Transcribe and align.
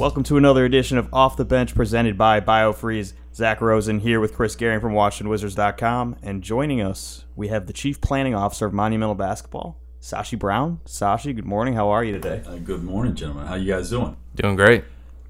Welcome 0.00 0.22
to 0.24 0.38
another 0.38 0.64
edition 0.64 0.96
of 0.96 1.12
Off 1.12 1.36
the 1.36 1.44
Bench 1.44 1.74
presented 1.74 2.16
by 2.16 2.40
BioFreeze. 2.40 3.12
Zach 3.34 3.60
Rosen 3.60 4.00
here 4.00 4.18
with 4.18 4.32
Chris 4.32 4.56
Gehring 4.56 4.80
from 4.80 4.94
WashingtonWizards.com. 4.94 6.16
And 6.22 6.42
joining 6.42 6.80
us, 6.80 7.26
we 7.36 7.48
have 7.48 7.66
the 7.66 7.74
Chief 7.74 8.00
Planning 8.00 8.34
Officer 8.34 8.64
of 8.64 8.72
Monumental 8.72 9.14
Basketball, 9.14 9.78
Sashi 10.00 10.38
Brown. 10.38 10.80
Sashi, 10.86 11.36
good 11.36 11.44
morning. 11.44 11.74
How 11.74 11.90
are 11.90 12.02
you 12.02 12.12
today? 12.12 12.42
Uh, 12.46 12.56
good 12.56 12.82
morning, 12.82 13.14
gentlemen. 13.14 13.46
How 13.46 13.56
you 13.56 13.70
guys 13.70 13.90
doing? 13.90 14.16
Doing 14.36 14.56
great. 14.56 14.84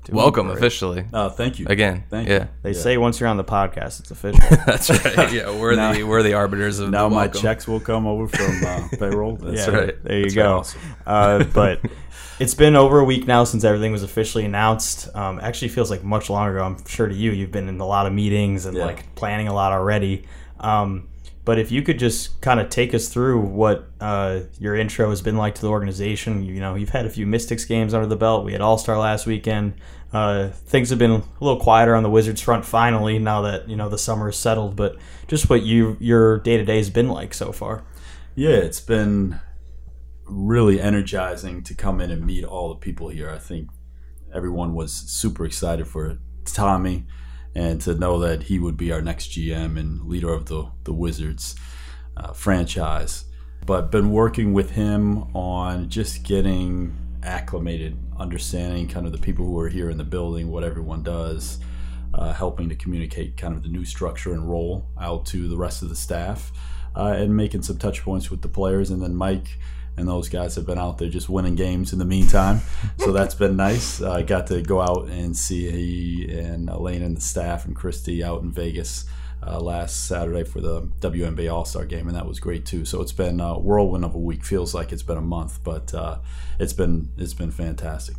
Welcome 0.09 0.47
great. 0.47 0.59
officially. 0.59 1.05
Uh, 1.13 1.29
thank 1.29 1.59
you 1.59 1.67
Again. 1.69 2.05
Thank 2.09 2.29
yeah. 2.29 2.35
you. 2.45 2.49
They 2.63 2.71
Yeah. 2.73 2.79
say 2.81 2.97
once 2.97 3.21
you're 3.21 3.29
on 3.29 3.37
the 3.37 3.45
podcast, 3.45 4.01
it's 4.01 4.11
official. 4.11 4.41
That's 4.67 4.89
right. 4.91 5.33
Yeah, 5.33 5.55
we're 5.57 5.77
Now- 5.77 5.93
the 5.93 6.05
we're 6.05 6.23
the 6.23 6.33
arbiters 6.35 6.79
of 6.79 6.91
Now 6.91 7.09
the 7.09 7.15
my 7.15 7.29
checks 7.29 7.69
will 7.69 7.81
come 7.81 8.07
over 8.07 8.27
from 8.27 8.65
uh, 8.65 8.89
payroll. 8.99 9.37
That's 9.37 9.67
yeah, 9.69 9.75
right. 9.75 10.05
there 10.05 10.17
you 10.19 10.23
That's 10.25 10.35
go. 10.35 10.59
awesome. 10.59 10.81
Uh, 11.07 11.45
but 11.45 11.81
it's 12.39 12.55
been 12.55 12.77
over 12.77 12.99
a 12.99 13.05
week 13.05 13.27
now 13.27 13.45
since 13.45 13.63
everything 13.63 13.93
was 13.93 14.03
officially 14.03 14.45
announced. 14.47 15.15
Um, 15.15 15.39
actually, 15.41 15.69
feels 15.69 15.91
like 15.91 16.03
much 16.03 16.31
longer 16.31 16.57
ago. 16.57 16.65
I'm 16.65 16.87
sure 16.87 17.07
to 17.07 17.15
you, 17.15 17.33
you've 17.33 17.53
been 17.53 17.69
in 17.69 17.79
a 17.79 17.87
lot 17.87 18.07
of 18.07 18.13
meetings 18.15 18.65
and 18.67 18.77
Yeah. 18.77 18.87
like 18.87 19.15
planning 19.15 19.49
a 19.49 19.53
lot 19.55 19.73
already. 19.73 20.25
Um, 20.59 21.09
but 21.45 21.59
if 21.59 21.73
you 21.73 21.83
could 21.83 21.99
just 21.99 22.41
kind 22.41 22.61
of 22.61 22.69
take 22.69 22.93
us 22.93 23.09
through 23.09 23.41
what 23.41 23.91
uh, 24.01 24.41
your 24.59 24.77
intro 24.77 25.09
has 25.11 25.23
been 25.23 25.37
like 25.37 25.55
to 25.55 25.61
the 25.63 25.69
organization. 25.69 26.45
You 26.45 26.61
know, 26.61 26.75
you've 26.75 26.91
had 26.91 27.07
a 27.07 27.11
few 27.11 27.27
Mystics 27.27 27.65
games 27.65 27.95
under 27.95 28.07
the 28.07 28.17
belt. 28.17 28.45
We 28.45 28.53
had 28.53 28.61
All 28.61 28.79
Star 28.79 28.99
last 28.99 29.27
weekend. 29.27 29.75
Uh, 30.13 30.49
things 30.49 30.91
have 30.91 30.99
been 30.99 31.11
a 31.11 31.23
little 31.41 31.61
quieter 31.61 31.95
on 31.95 32.03
the 32.03 32.11
Wizards 32.11 32.41
front 32.41 32.65
finally 32.65 33.19
now 33.19 33.43
that 33.43 33.69
you 33.69 33.77
know 33.77 33.89
the 33.89 33.99
summer 33.99 34.29
is 34.29 34.37
settled. 34.37 34.77
But 34.77 34.97
just 35.29 35.49
what 35.49 35.63
you 35.63 35.97
your 35.99 36.39
day 36.39 36.57
to 36.57 36.65
day 36.65 36.77
has 36.77 36.91
been 36.91 37.09
like 37.09 37.33
so 37.33 37.53
far. 37.53 37.85
Yeah, 38.35 38.51
it's 38.51 38.81
been 38.81 39.41
really 40.27 40.81
energizing 40.81 41.63
to 41.65 41.75
come 41.75 42.01
in 42.01 42.11
and 42.11 42.25
meet 42.25 42.45
all 42.45 42.69
the 42.69 42.77
people 42.77 43.09
here. 43.09 43.31
I 43.31 43.39
think 43.39 43.69
everyone 44.35 44.75
was 44.75 44.93
super 44.93 45.45
excited 45.45 45.89
for 45.89 46.19
Tommy 46.45 47.07
and 47.55 47.81
to 47.83 47.95
know 47.95 48.19
that 48.21 48.45
he 48.45 48.59
would 48.59 48.77
be 48.77 48.93
our 48.93 49.03
next 49.03 49.31
GM 49.31 49.79
and 49.79 50.07
leader 50.07 50.33
of 50.33 50.47
the, 50.47 50.71
the 50.85 50.93
Wizards 50.93 51.57
uh, 52.17 52.33
franchise. 52.33 53.25
But 53.67 53.91
been 53.91 54.11
working 54.11 54.53
with 54.53 54.71
him 54.71 55.35
on 55.35 55.89
just 55.89 56.23
getting 56.23 56.97
acclimated, 57.23 57.99
understanding 58.19 58.89
kind 58.89 59.07
of 59.07 59.13
the 59.13 59.19
people 59.19 59.45
who 59.45 59.59
are 59.59 59.69
here 59.69 59.91
in 59.91 59.99
the 59.99 60.05
building, 60.05 60.51
what 60.51 60.65
everyone 60.65 61.03
does, 61.03 61.59
uh, 62.15 62.33
helping 62.33 62.69
to 62.69 62.75
communicate 62.75 63.37
kind 63.37 63.55
of 63.55 63.63
the 63.63 63.69
new 63.69 63.85
structure 63.85 64.33
and 64.33 64.49
role 64.49 64.87
out 64.99 65.27
to 65.27 65.49
the 65.49 65.57
rest 65.57 65.83
of 65.83 65.89
the 65.89 65.97
staff, 65.97 66.53
uh, 66.97 67.15
and 67.17 67.37
making 67.37 67.63
some 67.63 67.79
touch 67.79 68.03
points 68.03 68.31
with 68.31 68.43
the 68.43 68.49
players. 68.49 68.91
And 68.91 69.03
then 69.03 69.15
Mike 69.15 69.59
and 69.97 70.09
those 70.09 70.29
guys 70.29 70.55
have 70.55 70.67
been 70.67 70.79
out 70.79 70.99
there 70.99 71.09
just 71.09 71.29
winning 71.29 71.55
games 71.55 71.93
in 71.93 71.99
the 71.99 72.05
meantime. 72.05 72.61
So 72.99 73.13
that's 73.13 73.35
been 73.35 73.57
nice. 73.57 74.01
I 74.03 74.23
got 74.23 74.47
to 74.49 74.63
go 74.63 74.81
out 74.81 75.09
and 75.09 75.37
see 75.37 75.71
he 75.71 76.33
and 76.39 76.69
Elena 76.69 77.07
and 77.07 77.17
the 77.17 77.21
staff 77.21 77.67
and 77.67 77.77
Kristi 77.77 78.23
out 78.23 78.43
in 78.43 78.51
Vegas. 78.51 79.05
Uh, 79.43 79.59
last 79.59 80.07
Saturday 80.07 80.45
for 80.45 80.61
the 80.61 80.83
WNBA 81.01 81.51
All 81.51 81.65
Star 81.65 81.87
game, 81.87 82.09
and 82.09 82.15
that 82.15 82.27
was 82.27 82.39
great 82.39 82.67
too. 82.67 82.85
So 82.85 83.01
it's 83.01 83.13
been 83.13 83.41
a 83.41 83.59
whirlwind 83.59 84.05
of 84.05 84.15
a 84.15 84.19
week. 84.19 84.45
Feels 84.45 84.75
like 84.75 84.93
it's 84.93 85.03
been 85.03 85.17
a 85.17 85.23
month, 85.23 85.65
but 85.65 85.95
uh, 85.95 86.19
it's 86.59 86.75
been 86.75 87.09
it's 87.17 87.33
been 87.33 87.51
fantastic. 87.51 88.17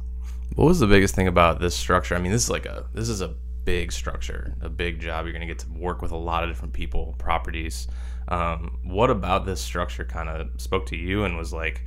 What 0.56 0.66
was 0.66 0.80
the 0.80 0.88
biggest 0.88 1.14
thing 1.14 1.28
about 1.28 1.60
this 1.60 1.76
structure? 1.76 2.16
I 2.16 2.18
mean, 2.18 2.32
this 2.32 2.46
is 2.46 2.50
like 2.50 2.66
a 2.66 2.86
this 2.96 3.08
is 3.08 3.22
a 3.22 3.36
big 3.66 3.92
structure, 3.92 4.56
a 4.62 4.70
big 4.70 5.00
job. 5.00 5.26
You're 5.26 5.34
going 5.34 5.48
to 5.48 5.54
get 5.54 5.60
to 5.60 5.72
work 5.72 6.02
with 6.02 6.12
a 6.12 6.18
lot 6.18 6.44
of 6.44 6.50
different 6.50 6.74
people, 6.74 7.16
properties. 7.18 7.88
Um, 8.28 8.80
what 8.84 9.10
about 9.10 9.46
this 9.46 9.60
structure 9.60 10.06
kind 10.06 10.30
of 10.30 10.50
spoke 10.62 10.86
to 10.88 10.96
you 10.96 11.24
and 11.24 11.38
was 11.38 11.52
like, 11.52 11.86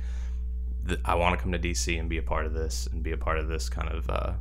I 1.03 1.15
want 1.15 1.37
to 1.37 1.41
come 1.41 1.51
to 1.51 1.59
DC 1.59 1.99
and 1.99 2.09
be 2.09 2.17
a 2.17 2.23
part 2.23 2.45
of 2.45 2.53
this 2.53 2.87
and 2.91 3.01
be 3.01 3.11
a 3.11 3.17
part 3.17 3.39
of 3.39 3.47
this 3.47 3.69
kind 3.69 3.89
of 3.89 4.09
uh, 4.09 4.33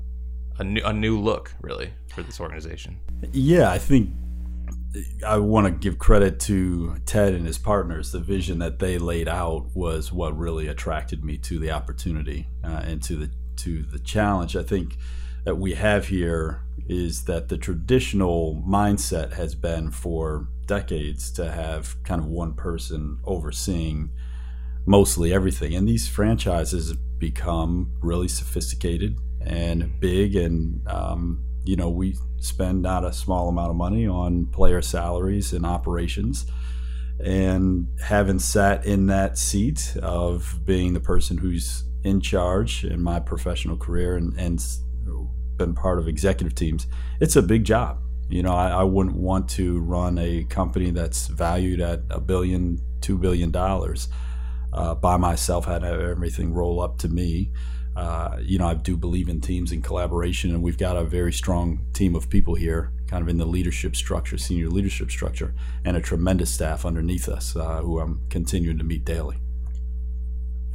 a 0.59 0.65
new 0.65 0.83
a 0.85 0.93
new 0.93 1.19
look, 1.19 1.55
really, 1.61 1.93
for 2.09 2.23
this 2.23 2.41
organization. 2.41 3.01
Yeah, 3.33 3.71
I 3.71 3.79
think 3.79 4.11
I 5.27 5.39
want 5.39 5.67
to 5.67 5.73
give 5.73 5.99
credit 5.99 6.39
to 6.41 6.97
Ted 7.07 7.35
and 7.35 7.47
his 7.47 7.59
partners. 7.59 8.13
The 8.13 8.21
vision 8.21 8.59
that 8.61 8.79
they 8.79 8.99
laid 8.99 9.29
out 9.29 9.67
was 9.75 10.13
what 10.13 10.37
really 10.37 10.69
attracted 10.69 11.25
me 11.25 11.39
to 11.39 11.59
the 11.59 11.71
opportunity 11.71 12.49
uh, 12.63 12.83
and 12.85 13.03
to 13.05 13.17
the 13.17 13.31
to 13.57 13.83
the 13.83 13.99
challenge. 13.99 14.57
I 14.57 14.63
think 14.63 14.97
that 15.45 15.57
we 15.57 15.75
have 15.75 16.09
here 16.09 16.63
is 16.89 17.25
that 17.25 17.49
the 17.49 17.57
traditional 17.57 18.63
mindset 18.67 19.35
has 19.35 19.55
been 19.55 19.91
for 19.91 20.49
decades 20.67 21.31
to 21.33 21.51
have 21.51 22.03
kind 22.05 22.21
of 22.21 22.27
one 22.27 22.55
person 22.55 23.19
overseeing 23.25 24.11
mostly 24.87 25.33
everything. 25.33 25.75
And 25.75 25.89
these 25.89 26.09
franchises 26.09 26.95
become 27.19 27.93
really 28.01 28.29
sophisticated 28.29 29.19
and 29.41 29.99
big, 30.01 30.37
and 30.37 30.87
um, 30.89 31.45
you 31.65 31.77
know 31.77 31.91
we 31.91 32.17
spend 32.39 32.83
not 32.83 33.05
a 33.05 33.13
small 33.13 33.49
amount 33.49 33.71
of 33.71 33.77
money 33.77 34.07
on 34.07 34.47
player 34.47 34.83
salaries 34.83 35.53
and 35.53 35.65
operations. 35.65 36.47
And 37.21 37.87
having 38.03 38.41
sat 38.41 38.85
in 38.85 39.07
that 39.07 39.39
seat 39.39 39.97
of 40.03 40.61
being 40.65 40.95
the 40.95 41.01
person 41.01 41.39
who's 41.39 41.85
in 42.03 42.21
charge 42.21 42.85
in 42.85 43.01
my 43.03 43.21
professional 43.21 43.77
career 43.77 44.17
and, 44.17 44.37
and 44.37 44.61
been 45.57 45.75
part 45.75 45.99
of 45.99 46.09
executive 46.09 46.55
teams, 46.55 46.87
it's 47.21 47.37
a 47.37 47.43
big 47.43 47.65
job. 47.65 47.99
You 48.29 48.43
know, 48.43 48.55
I, 48.55 48.69
I 48.69 48.83
wouldn't 48.83 49.17
want 49.17 49.49
to 49.51 49.81
run 49.81 50.19
a 50.19 50.45
company 50.45 50.91
that's 50.91 51.27
valued 51.27 51.81
at 51.81 52.01
a 52.11 52.21
billion, 52.21 52.81
two 53.01 53.19
billion 53.19 53.51
dollars 53.51 54.09
uh, 54.73 54.95
by 54.95 55.17
myself, 55.17 55.67
had 55.67 55.85
everything 55.85 56.53
roll 56.53 56.81
up 56.81 56.99
to 56.99 57.09
me. 57.09 57.53
Uh, 57.97 58.39
you 58.43 58.59
know, 58.59 58.67
I 58.67 58.75
do 58.75 58.97
believe 58.97 59.29
in 59.29 59.41
teams 59.41 59.71
and 59.71 59.85
collaboration, 59.85 60.51
and 60.51 60.63
we've 60.63 60.79
got 60.79 60.97
a 60.97 61.05
very 61.05 61.33
strong 61.33 61.87
team 61.93 62.17
of 62.17 62.29
people 62.29 62.57
here, 62.57 62.93
kind 63.07 63.23
of 63.23 63.29
in 63.29 63.37
the 63.37 63.47
leadership 63.47 63.95
structure, 63.95 64.37
senior 64.37 64.69
leadership 64.69 65.11
structure, 65.11 65.55
and 65.85 65.97
a 65.97 66.01
tremendous 66.01 66.53
staff 66.53 66.85
underneath 66.85 67.29
us 67.29 67.55
uh, 67.55 67.83
who 67.83 68.01
I'm 68.01 68.23
continuing 68.31 68.79
to 68.79 68.85
meet 68.85 69.05
daily. 69.05 69.37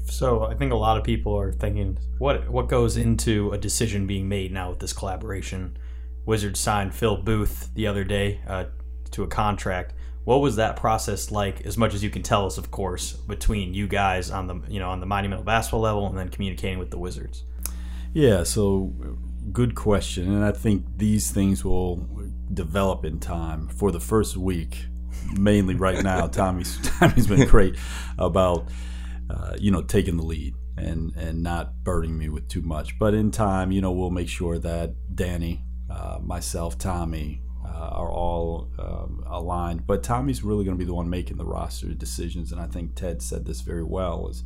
So 0.10 0.44
I 0.44 0.56
think 0.56 0.72
a 0.72 0.76
lot 0.76 0.98
of 0.98 1.04
people 1.04 1.38
are 1.38 1.52
thinking, 1.52 1.98
what 2.18 2.50
what 2.50 2.68
goes 2.68 2.98
into 2.98 3.52
a 3.52 3.58
decision 3.58 4.08
being 4.08 4.28
made 4.28 4.52
now 4.52 4.70
with 4.70 4.80
this 4.80 4.94
collaboration? 4.94 5.78
Wizards 6.26 6.60
signed 6.60 6.94
Phil 6.94 7.18
Booth 7.18 7.74
the 7.74 7.88
other 7.88 8.04
day 8.04 8.42
uh, 8.48 8.66
to 9.12 9.24
a 9.24 9.28
contract. 9.28 9.94
What 10.26 10.42
was 10.42 10.58
that 10.58 10.76
process 10.76 11.32
like? 11.32 11.62
As 11.66 11.78
much 11.78 11.94
as 11.94 12.04
you 12.04 12.10
can 12.10 12.22
tell 12.22 12.46
us, 12.46 12.58
of 12.58 12.70
course, 12.70 13.14
between 13.14 13.74
you 13.74 13.88
guys 13.88 14.30
on 14.30 14.48
the 14.48 14.62
you 14.68 14.80
know 14.80 14.90
on 14.90 15.00
the 15.00 15.06
monumental 15.06 15.46
basketball 15.46 15.82
level, 15.82 16.08
and 16.08 16.18
then 16.18 16.30
communicating 16.30 16.80
with 16.80 16.92
the 16.92 17.00
Wizards. 17.00 17.44
Yeah, 18.14 18.44
so 18.44 18.94
good 19.52 19.76
question. 19.76 20.34
And 20.34 20.44
I 20.44 20.52
think 20.52 20.86
these 20.98 21.32
things 21.32 21.64
will 21.64 22.08
develop 22.54 23.06
in 23.06 23.20
time. 23.20 23.68
For 23.68 23.92
the 23.92 24.00
first 24.00 24.38
week, 24.38 24.86
mainly 25.34 25.76
right 25.76 26.04
now, 26.04 26.28
Tommy's 26.40 26.78
Tommy's 27.00 27.28
been 27.28 27.48
great 27.48 27.76
about 28.18 28.68
uh, 29.30 29.56
you 29.58 29.72
know 29.72 29.82
taking 29.82 30.18
the 30.18 30.24
lead 30.24 30.56
and 30.78 31.14
and 31.16 31.44
not 31.44 31.84
burdening 31.84 32.18
me 32.18 32.30
with 32.30 32.48
too 32.48 32.62
much. 32.62 32.98
But 33.00 33.14
in 33.14 33.32
time, 33.32 33.72
you 33.72 33.82
know, 33.82 33.92
we'll 33.92 34.10
make 34.10 34.30
sure 34.30 34.58
that 34.60 35.16
Danny, 35.16 35.64
uh, 35.90 36.20
myself, 36.22 36.78
Tommy. 36.78 37.44
Uh, 37.66 37.92
are 37.92 38.12
all 38.12 38.72
um, 38.80 39.24
aligned, 39.28 39.86
but 39.86 40.02
Tommy's 40.02 40.44
really 40.44 40.66
going 40.66 40.76
to 40.76 40.80
be 40.80 40.88
the 40.88 40.94
one 40.94 41.10
making 41.10 41.38
the 41.38 41.46
roster 41.46 41.94
decisions, 41.94 42.52
and 42.52 42.60
I 42.60 42.66
think 42.66 42.96
Ted 42.96 43.22
said 43.22 43.46
this 43.46 43.62
very 43.62 43.84
well. 43.84 44.28
Is 44.28 44.44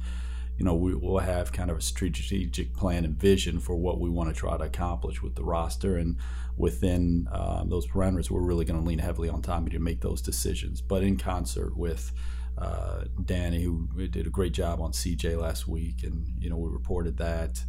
you 0.57 0.65
know, 0.65 0.75
we 0.75 0.93
will 0.93 1.19
have 1.19 1.51
kind 1.51 1.71
of 1.71 1.77
a 1.77 1.81
strategic 1.81 2.73
plan 2.73 3.05
and 3.05 3.15
vision 3.15 3.59
for 3.59 3.75
what 3.75 3.99
we 3.99 4.09
want 4.09 4.29
to 4.29 4.35
try 4.35 4.55
to 4.55 4.63
accomplish 4.63 5.21
with 5.21 5.35
the 5.35 5.43
roster. 5.43 5.97
And 5.97 6.17
within 6.57 7.27
um, 7.31 7.69
those 7.69 7.87
parameters, 7.87 8.29
we're 8.29 8.41
really 8.41 8.65
going 8.65 8.79
to 8.79 8.87
lean 8.87 8.99
heavily 8.99 9.29
on 9.29 9.41
Tommy 9.41 9.71
to 9.71 9.79
make 9.79 10.01
those 10.01 10.21
decisions. 10.21 10.81
But 10.81 11.03
in 11.03 11.17
concert 11.17 11.75
with 11.75 12.11
uh, 12.57 13.03
Danny, 13.25 13.63
who 13.63 13.87
did 14.07 14.27
a 14.27 14.29
great 14.29 14.53
job 14.53 14.81
on 14.81 14.91
CJ 14.91 15.39
last 15.39 15.67
week, 15.67 16.03
and, 16.03 16.25
you 16.39 16.49
know, 16.49 16.57
we 16.57 16.69
reported 16.69 17.17
that. 17.17 17.63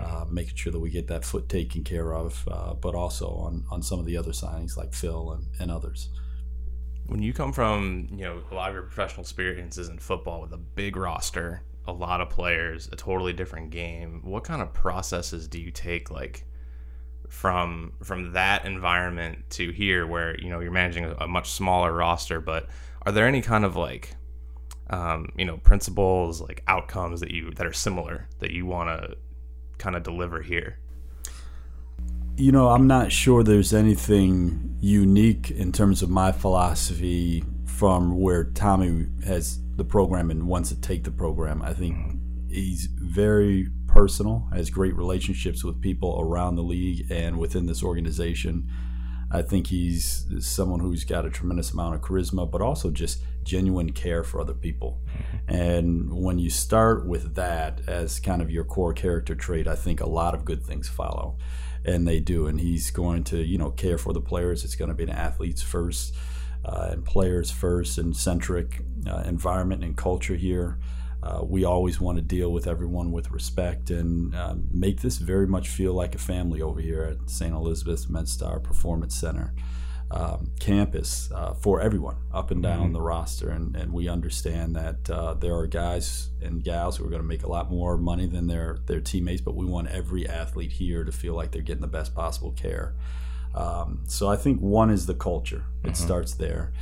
Uh, 0.00 0.24
making 0.30 0.54
sure 0.54 0.70
that 0.70 0.78
we 0.78 0.90
get 0.90 1.08
that 1.08 1.24
foot 1.24 1.48
taken 1.48 1.82
care 1.82 2.14
of, 2.14 2.46
uh, 2.48 2.72
but 2.72 2.94
also 2.94 3.30
on, 3.30 3.64
on 3.68 3.82
some 3.82 3.98
of 3.98 4.06
the 4.06 4.16
other 4.16 4.30
signings 4.30 4.76
like 4.76 4.94
Phil 4.94 5.32
and, 5.32 5.48
and 5.58 5.72
others. 5.72 6.10
When 7.06 7.20
you 7.20 7.32
come 7.32 7.52
from, 7.52 8.06
you 8.12 8.24
know, 8.24 8.40
a 8.48 8.54
lot 8.54 8.68
of 8.68 8.74
your 8.76 8.84
professional 8.84 9.22
experiences 9.22 9.88
in 9.88 9.98
football 9.98 10.40
with 10.40 10.52
a 10.52 10.56
big 10.56 10.94
roster, 10.94 11.64
a 11.88 11.92
lot 11.92 12.20
of 12.20 12.28
players, 12.30 12.88
a 12.92 12.96
totally 12.96 13.32
different 13.32 13.70
game, 13.70 14.20
what 14.22 14.44
kind 14.44 14.62
of 14.62 14.72
processes 14.72 15.48
do 15.48 15.60
you 15.60 15.72
take 15.72 16.12
like 16.12 16.44
from 17.28 17.92
from 18.02 18.32
that 18.34 18.66
environment 18.66 19.38
to 19.50 19.70
here 19.70 20.06
where, 20.06 20.38
you 20.38 20.50
know, 20.50 20.60
you're 20.60 20.70
managing 20.70 21.06
a, 21.06 21.14
a 21.22 21.26
much 21.26 21.50
smaller 21.50 21.92
roster, 21.92 22.40
but 22.40 22.68
are 23.02 23.12
there 23.12 23.26
any 23.26 23.40
kind 23.40 23.64
of 23.64 23.74
like 23.74 24.14
um, 24.90 25.32
you 25.36 25.44
know, 25.44 25.56
principles, 25.58 26.40
like 26.40 26.62
outcomes 26.66 27.20
that 27.20 27.30
you 27.30 27.50
that 27.52 27.66
are 27.66 27.72
similar 27.72 28.28
that 28.38 28.50
you 28.50 28.66
want 28.66 28.88
to 28.88 29.16
kind 29.78 29.96
of 29.96 30.02
deliver 30.02 30.42
here? 30.42 30.78
You 32.36 32.52
know, 32.52 32.68
I'm 32.68 32.86
not 32.86 33.10
sure 33.10 33.42
there's 33.42 33.74
anything 33.74 34.76
unique 34.80 35.50
in 35.50 35.72
terms 35.72 36.02
of 36.02 36.10
my 36.10 36.30
philosophy 36.30 37.42
from 37.66 38.20
where 38.20 38.44
Tommy 38.44 39.06
has 39.24 39.58
the 39.76 39.84
program 39.84 40.30
and 40.30 40.46
wants 40.46 40.68
to 40.70 40.80
take 40.80 41.04
the 41.04 41.10
program. 41.10 41.62
I 41.62 41.72
think 41.72 42.18
he's 42.48 42.86
very 42.86 43.68
personal, 43.86 44.48
has 44.52 44.70
great 44.70 44.94
relationships 44.94 45.64
with 45.64 45.80
people 45.80 46.18
around 46.20 46.56
the 46.56 46.62
league 46.62 47.10
and 47.10 47.38
within 47.38 47.66
this 47.66 47.82
organization. 47.82 48.68
I 49.30 49.42
think 49.42 49.66
he's 49.66 50.26
someone 50.40 50.80
who's 50.80 51.04
got 51.04 51.26
a 51.26 51.30
tremendous 51.30 51.72
amount 51.72 51.96
of 51.96 52.00
charisma, 52.00 52.50
but 52.50 52.62
also 52.62 52.90
just 52.90 53.22
genuine 53.48 53.92
care 53.92 54.22
for 54.22 54.40
other 54.40 54.54
people. 54.54 55.00
And 55.48 56.12
when 56.12 56.38
you 56.38 56.50
start 56.50 57.06
with 57.06 57.34
that 57.36 57.80
as 57.88 58.20
kind 58.20 58.42
of 58.42 58.50
your 58.50 58.64
core 58.64 58.92
character 58.92 59.34
trait, 59.34 59.66
I 59.66 59.74
think 59.74 60.00
a 60.00 60.08
lot 60.08 60.34
of 60.34 60.44
good 60.44 60.62
things 60.62 60.88
follow. 60.88 61.38
And 61.84 62.06
they 62.06 62.20
do. 62.20 62.46
And 62.46 62.60
he's 62.60 62.90
going 62.90 63.24
to, 63.24 63.42
you 63.42 63.56
know, 63.56 63.70
care 63.70 63.96
for 63.96 64.12
the 64.12 64.20
players. 64.20 64.64
It's 64.64 64.76
going 64.76 64.90
to 64.90 64.94
be 64.94 65.04
an 65.04 65.10
athletes 65.10 65.62
first 65.62 66.14
uh, 66.64 66.90
and 66.92 67.04
players 67.04 67.50
first 67.50 67.96
and 67.96 68.14
centric 68.14 68.82
uh, 69.06 69.22
environment 69.26 69.82
and 69.82 69.96
culture 69.96 70.36
here. 70.36 70.78
Uh, 71.22 71.40
we 71.42 71.64
always 71.64 72.00
want 72.00 72.16
to 72.16 72.22
deal 72.22 72.52
with 72.52 72.66
everyone 72.66 73.10
with 73.10 73.30
respect 73.30 73.90
and 73.90 74.36
um, 74.36 74.68
make 74.70 75.00
this 75.00 75.18
very 75.18 75.46
much 75.46 75.68
feel 75.68 75.94
like 75.94 76.14
a 76.14 76.18
family 76.18 76.60
over 76.60 76.80
here 76.80 77.02
at 77.02 77.30
St. 77.30 77.52
Elizabeth's 77.52 78.06
MedStar 78.06 78.62
Performance 78.62 79.16
Center 79.16 79.52
um, 80.10 80.52
campus 80.58 81.30
uh, 81.34 81.52
for 81.52 81.80
everyone 81.80 82.16
up 82.32 82.50
and 82.50 82.62
down 82.62 82.84
mm-hmm. 82.84 82.92
the 82.94 83.00
roster. 83.00 83.50
And, 83.50 83.76
and, 83.76 83.92
we 83.92 84.08
understand 84.08 84.74
that 84.76 85.10
uh, 85.10 85.34
there 85.34 85.54
are 85.54 85.66
guys 85.66 86.30
and 86.40 86.64
gals 86.64 86.96
who 86.96 87.04
are 87.04 87.10
going 87.10 87.20
to 87.20 87.28
make 87.28 87.42
a 87.42 87.48
lot 87.48 87.70
more 87.70 87.98
money 87.98 88.26
than 88.26 88.46
their, 88.46 88.78
their 88.86 89.00
teammates, 89.00 89.42
but 89.42 89.54
we 89.54 89.66
want 89.66 89.88
every 89.88 90.26
athlete 90.26 90.72
here 90.72 91.04
to 91.04 91.12
feel 91.12 91.34
like 91.34 91.50
they're 91.50 91.62
getting 91.62 91.82
the 91.82 91.86
best 91.86 92.14
possible 92.14 92.52
care. 92.52 92.94
Um, 93.54 94.02
so 94.06 94.28
I 94.28 94.36
think 94.36 94.60
one 94.60 94.90
is 94.90 95.06
the 95.06 95.14
culture, 95.14 95.64
it 95.84 95.88
mm-hmm. 95.88 95.94
starts 95.94 96.34
there. 96.34 96.72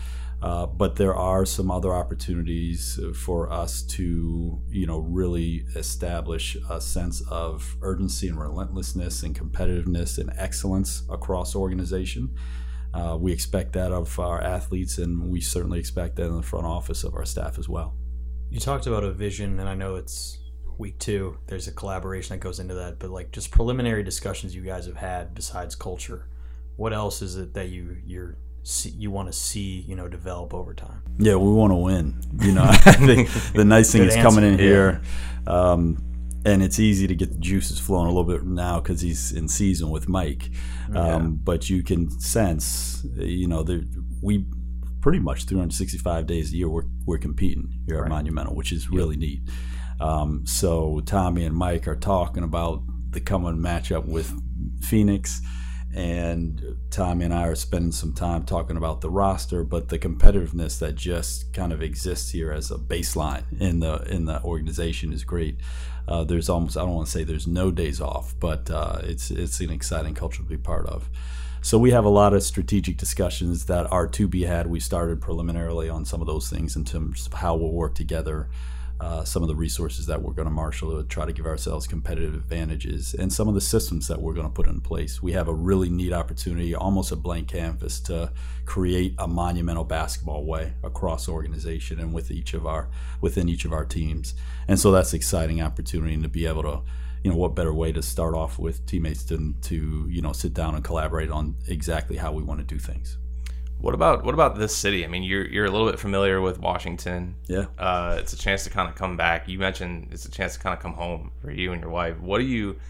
Uh, 0.43 0.67
but 0.67 0.97
there 0.97 1.15
are 1.15 1.47
some 1.47 1.71
other 1.71 1.93
opportunities 1.95 3.01
for 3.15 3.51
us 3.51 3.83
to, 3.83 4.61
you 4.69 4.87
know, 4.87 4.99
really 4.99 5.65
establish 5.75 6.57
a 6.69 6.81
sense 6.81 7.23
of 7.31 7.77
urgency 7.81 8.29
and 8.29 8.39
relentlessness 8.39 9.23
and 9.23 9.35
competitiveness 9.35 10.19
and 10.19 10.31
excellence 10.37 11.03
across 11.09 11.57
organization. 11.57 12.35
Uh, 12.95 13.17
we 13.19 13.33
expect 13.33 13.73
that 13.75 13.93
of 13.93 14.19
our 14.19 14.43
athletes, 14.43 14.99
and 14.99 15.31
we 15.31 15.41
certainly 15.41 15.79
expect 15.79 16.17
that 16.17 16.27
in 16.27 16.37
the 16.37 16.43
front 16.43 16.67
office 16.67 17.05
of 17.05 17.15
our 17.15 17.25
staff 17.25 17.59
as 17.59 17.69
well. 17.69 17.95
You 18.51 18.61
talked 18.61 18.87
about 18.87 19.05
a 19.05 19.13
vision, 19.13 19.59
and 19.59 19.69
I 19.69 19.75
know 19.75 19.97
it's 19.97 20.39
week 20.79 20.99
two. 20.99 21.39
There's 21.47 21.69
a 21.69 21.73
collaboration 21.73 22.35
that 22.35 22.41
goes 22.41 22.61
into 22.61 22.75
that, 22.75 22.99
but 22.99 23.11
like 23.11 23.33
just 23.33 23.51
preliminary 23.51 24.03
discussions 24.03 24.55
you 24.55 24.63
guys 24.63 24.87
have 24.87 24.97
had 24.97 25.35
besides 25.35 25.75
culture. 25.75 26.29
What 26.77 26.93
else 26.93 27.23
is 27.23 27.37
it 27.37 27.55
that 27.55 27.69
you 27.69 27.97
you're 28.05 28.37
see, 28.63 28.91
you 28.91 29.11
want 29.11 29.29
to 29.29 29.33
see 29.33 29.85
you 29.87 29.97
know 29.97 30.09
develop 30.09 30.53
over 30.53 30.75
time. 30.75 31.03
Yeah, 31.19 31.37
we 31.37 31.51
want 31.51 31.71
to 31.73 31.77
win. 31.77 32.21
You 32.41 32.53
know, 32.53 32.65
I 32.69 32.77
think 32.77 33.31
the 33.55 33.65
nice 33.65 33.93
thing 33.93 34.03
is 34.03 34.15
answer. 34.17 34.29
coming 34.29 34.53
in 34.53 34.59
here, 34.59 35.03
um, 35.47 35.99
and 36.47 36.63
it's 36.63 36.79
easy 36.79 37.09
to 37.09 37.15
get 37.17 37.33
the 37.33 37.39
juices 37.39 37.81
flowing 37.81 38.07
a 38.07 38.11
little 38.11 38.25
bit 38.25 38.45
now 38.45 38.79
because 38.79 39.01
he's 39.01 39.33
in 39.33 39.49
season 39.49 39.91
with 39.91 40.09
Mike. 40.09 40.51
Um, 40.89 40.95
yeah. 40.95 41.19
But 41.19 41.69
you 41.69 41.83
can 41.83 42.09
sense, 42.21 43.05
you 43.17 43.49
know, 43.49 43.67
we 44.23 44.47
pretty 45.01 45.19
much 45.19 45.45
365 45.47 46.27
days 46.27 46.53
a 46.53 46.57
year 46.57 46.69
we're, 46.69 46.85
we're 47.05 47.19
competing 47.19 47.83
here 47.87 47.97
right. 47.97 48.05
at 48.05 48.11
Monumental, 48.11 48.55
which 48.55 48.71
is 48.71 48.89
really 48.89 49.17
neat. 49.17 49.41
Um, 50.01 50.47
so 50.47 51.01
Tommy 51.05 51.45
and 51.45 51.57
Mike 51.57 51.89
are 51.89 51.97
talking 51.97 52.45
about 52.45 52.83
the 53.11 53.21
coming 53.21 53.57
matchup 53.57 54.07
with 54.07 54.33
Phoenix 54.83 55.43
and 55.97 56.77
Tommy 56.91 57.25
and 57.25 57.33
I 57.33 57.47
are 57.47 57.55
spending 57.55 57.91
some 57.91 58.13
time 58.13 58.45
talking 58.45 58.77
about 58.77 59.01
the 59.01 59.09
roster, 59.09 59.65
but 59.65 59.89
the 59.89 59.99
competitiveness 59.99 60.79
that 60.81 60.95
just 60.95 61.55
kind 61.55 61.73
of 61.73 61.81
exists 61.81 62.31
here 62.31 62.53
as 62.53 62.71
a 62.71 62.77
baseline 62.77 63.45
in 63.59 63.81
the 63.81 64.03
in 64.03 64.27
the 64.27 64.43
organization 64.43 65.13
is 65.13 65.25
great. 65.25 65.57
Uh, 66.09 66.25
there's 66.25 66.49
almost 66.49 66.77
I 66.77 66.83
don't 66.83 66.95
want 66.95 67.07
to 67.07 67.13
say 67.13 67.25
there's 67.25 67.47
no 67.47 67.71
days 67.71 68.01
off, 68.01 68.35
but 68.39 68.71
uh, 68.71 69.01
it's 69.03 69.31
it's 69.31 69.61
an 69.61 69.71
exciting 69.71 70.15
culture 70.15 70.43
to 70.43 70.49
be 70.49 70.57
part 70.57 70.87
of. 70.87 71.09
So 71.63 71.79
we 71.79 71.91
have 71.91 72.05
a 72.05 72.11
lot 72.11 72.33
of 72.33 72.45
strategic 72.45 72.97
discussions 72.97 73.67
that 73.67 73.91
are 73.91 74.07
to 74.07 74.29
be 74.29 74.45
had. 74.45 74.69
We 74.69 74.79
started 74.79 75.21
preliminarily 75.21 75.89
on 75.89 76.05
some 76.05 76.21
of 76.21 76.29
those 76.29 76.49
things 76.49 76.77
in 76.77 76.85
terms 76.85 77.27
of 77.27 77.33
how 77.33 77.57
we'll 77.57 77.73
work 77.73 77.95
together 77.95 78.49
uh, 79.01 79.25
some 79.25 79.43
of 79.43 79.49
the 79.49 79.55
resources 79.55 80.07
that 80.07 80.23
we're 80.23 80.33
going 80.33 80.49
to 80.49 80.55
marshal 80.55 80.97
to 80.97 81.07
try 81.09 81.27
to 81.27 81.33
give 81.33 81.47
ourselves 81.47 81.87
competitive 81.87 82.35
advantages 82.35 83.15
and 83.15 83.33
some 83.33 83.47
of 83.47 83.55
the 83.55 83.61
systems 83.61 84.09
that 84.09 84.21
we're 84.21 84.33
going 84.33 84.47
to 84.47 84.53
put 84.53 84.67
in 84.67 84.81
place. 84.81 85.23
We 85.23 85.33
have 85.33 85.49
a 85.49 85.55
really 85.55 85.91
neat 85.91 86.13
opportunity, 86.13 86.75
almost 86.75 87.13
a 87.13 87.17
blank 87.17 87.49
canvas, 87.49 88.01
to 88.01 88.33
create 88.65 89.15
a 89.19 89.29
monumental 89.29 89.85
basketball 89.85 90.45
way 90.45 90.73
across 90.83 91.29
organization 91.29 92.01
and 92.01 92.13
with 92.13 92.31
each 92.31 92.55
of 92.55 92.67
our 92.67 92.89
within 93.21 93.49
each 93.49 93.65
of 93.65 93.73
our 93.73 93.85
teams. 93.85 94.35
And 94.67 94.81
so 94.81 94.91
that's 94.91 95.13
exciting 95.13 95.61
opportunity 95.61 96.21
to 96.21 96.29
be 96.29 96.47
able 96.47 96.63
to 96.63 96.81
you 97.23 97.31
know 97.31 97.37
what 97.37 97.55
better 97.55 97.75
way 97.75 97.93
to 97.93 98.03
start 98.03 98.35
off 98.35 98.59
with 98.59 98.87
teammates 98.87 99.25
than 99.25 99.61
to 99.63 100.07
you 100.09 100.23
know 100.23 100.33
sit 100.33 100.55
down 100.55 100.75
and 100.75 100.85
collaborate 100.85 101.31
on 101.31 101.57
exactly 101.67 102.17
how 102.17 102.33
we 102.33 102.43
want 102.43 102.61
to 102.61 102.65
do 102.65 102.79
things. 102.79 103.19
What 103.87 103.95
about 103.95 104.25
what 104.25 104.35
about 104.35 104.59
this 104.59 104.75
city? 104.75 105.05
I 105.05 105.07
mean, 105.07 105.23
you're 105.23 105.47
you're 105.47 105.65
a 105.65 105.71
little 105.71 105.89
bit 105.89 106.01
familiar 106.01 106.41
with 106.41 106.59
Washington. 106.59 107.37
Yeah. 107.47 107.67
Uh, 107.79 108.17
it's 108.19 108.33
a 108.33 108.37
chance 108.37 108.65
to 108.65 108.71
kind 108.71 108.89
of 108.89 108.97
come 108.97 109.17
back. 109.17 109.49
You 109.49 109.61
mentioned 109.61 110.09
it's 110.11 110.25
a 110.25 110.31
chance 110.31 110.55
to 110.55 110.59
kind 110.59 110.77
of 110.77 110.83
come 110.83 110.95
home 110.95 111.31
for 111.41 111.53
you 111.53 111.71
and 111.71 111.81
your 111.81 111.91
wife. 111.91 112.19
What 112.19 112.39
do 112.39 112.45
you, 112.45 112.81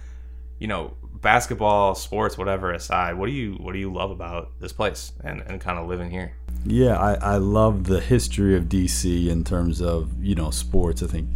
you 0.59 0.67
know, 0.67 0.95
basketball, 1.21 1.95
sports, 1.97 2.39
whatever 2.39 2.73
aside, 2.73 3.19
what 3.19 3.27
do 3.27 3.33
you 3.33 3.57
what 3.57 3.75
do 3.75 3.79
you 3.79 3.93
love 3.93 4.11
about 4.11 4.59
this 4.59 4.73
place 4.73 5.13
and 5.23 5.43
and 5.43 5.61
kind 5.61 5.79
of 5.79 5.87
living 5.87 6.11
here? 6.11 6.33
Yeah, 6.65 6.99
I 6.99 7.35
I 7.35 7.37
love 7.37 7.85
the 7.85 8.01
history 8.01 8.57
of 8.57 8.65
DC 8.65 9.29
in 9.29 9.45
terms 9.45 9.83
of 9.83 10.25
you 10.25 10.35
know 10.35 10.51
sports. 10.51 11.03
I 11.03 11.09
think 11.09 11.29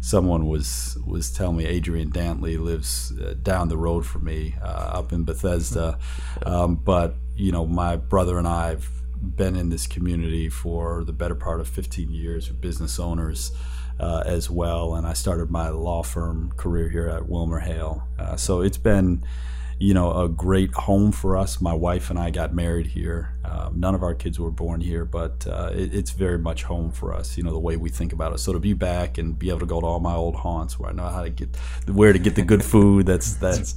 someone 0.00 0.48
was 0.48 0.98
was 1.06 1.30
telling 1.30 1.56
me 1.56 1.66
Adrian 1.66 2.10
Dantley 2.10 2.58
lives 2.58 3.12
uh, 3.20 3.34
down 3.40 3.68
the 3.68 3.76
road 3.76 4.04
from 4.04 4.24
me 4.24 4.56
uh, 4.60 4.98
up 4.98 5.12
in 5.12 5.22
Bethesda, 5.22 6.00
um, 6.44 6.74
but 6.74 7.14
you 7.38 7.52
know 7.52 7.64
my 7.66 7.96
brother 7.96 8.38
and 8.38 8.46
I've 8.46 8.90
been 9.20 9.56
in 9.56 9.68
this 9.70 9.86
community 9.86 10.48
for 10.48 11.04
the 11.04 11.12
better 11.12 11.34
part 11.34 11.60
of 11.60 11.68
15 11.68 12.10
years 12.10 12.48
business 12.48 13.00
owners 13.00 13.52
uh, 13.98 14.22
as 14.26 14.50
well, 14.50 14.94
and 14.94 15.06
I 15.06 15.12
started 15.12 15.50
my 15.50 15.70
law 15.70 16.02
firm 16.02 16.52
career 16.56 16.88
here 16.88 17.08
at 17.08 17.24
WilmerHale. 17.24 18.02
Uh, 18.18 18.36
so 18.36 18.60
it's 18.60 18.78
been 18.78 19.24
you 19.78 19.94
know, 19.94 20.12
a 20.12 20.28
great 20.28 20.72
home 20.74 21.12
for 21.12 21.36
us. 21.36 21.60
My 21.60 21.72
wife 21.72 22.10
and 22.10 22.18
I 22.18 22.30
got 22.30 22.52
married 22.52 22.88
here. 22.88 23.34
Um, 23.48 23.80
none 23.80 23.94
of 23.94 24.02
our 24.02 24.14
kids 24.14 24.38
were 24.38 24.50
born 24.50 24.80
here, 24.80 25.04
but 25.04 25.46
uh, 25.46 25.70
it, 25.72 25.94
it's 25.94 26.10
very 26.10 26.38
much 26.38 26.64
home 26.64 26.90
for 26.90 27.14
us. 27.14 27.36
You 27.36 27.44
know, 27.44 27.52
the 27.52 27.58
way 27.58 27.76
we 27.76 27.88
think 27.88 28.12
about 28.12 28.34
it. 28.34 28.38
So 28.38 28.52
to 28.52 28.60
be 28.60 28.74
back 28.74 29.16
and 29.16 29.38
be 29.38 29.48
able 29.48 29.60
to 29.60 29.66
go 29.66 29.80
to 29.80 29.86
all 29.86 30.00
my 30.00 30.14
old 30.14 30.36
haunts 30.36 30.78
where 30.78 30.90
I 30.90 30.92
know 30.92 31.08
how 31.08 31.22
to 31.22 31.30
get 31.30 31.56
where 31.86 32.12
to 32.12 32.18
get 32.18 32.34
the 32.34 32.42
good 32.42 32.64
food. 32.64 33.06
That's 33.06 33.34
that's 33.34 33.74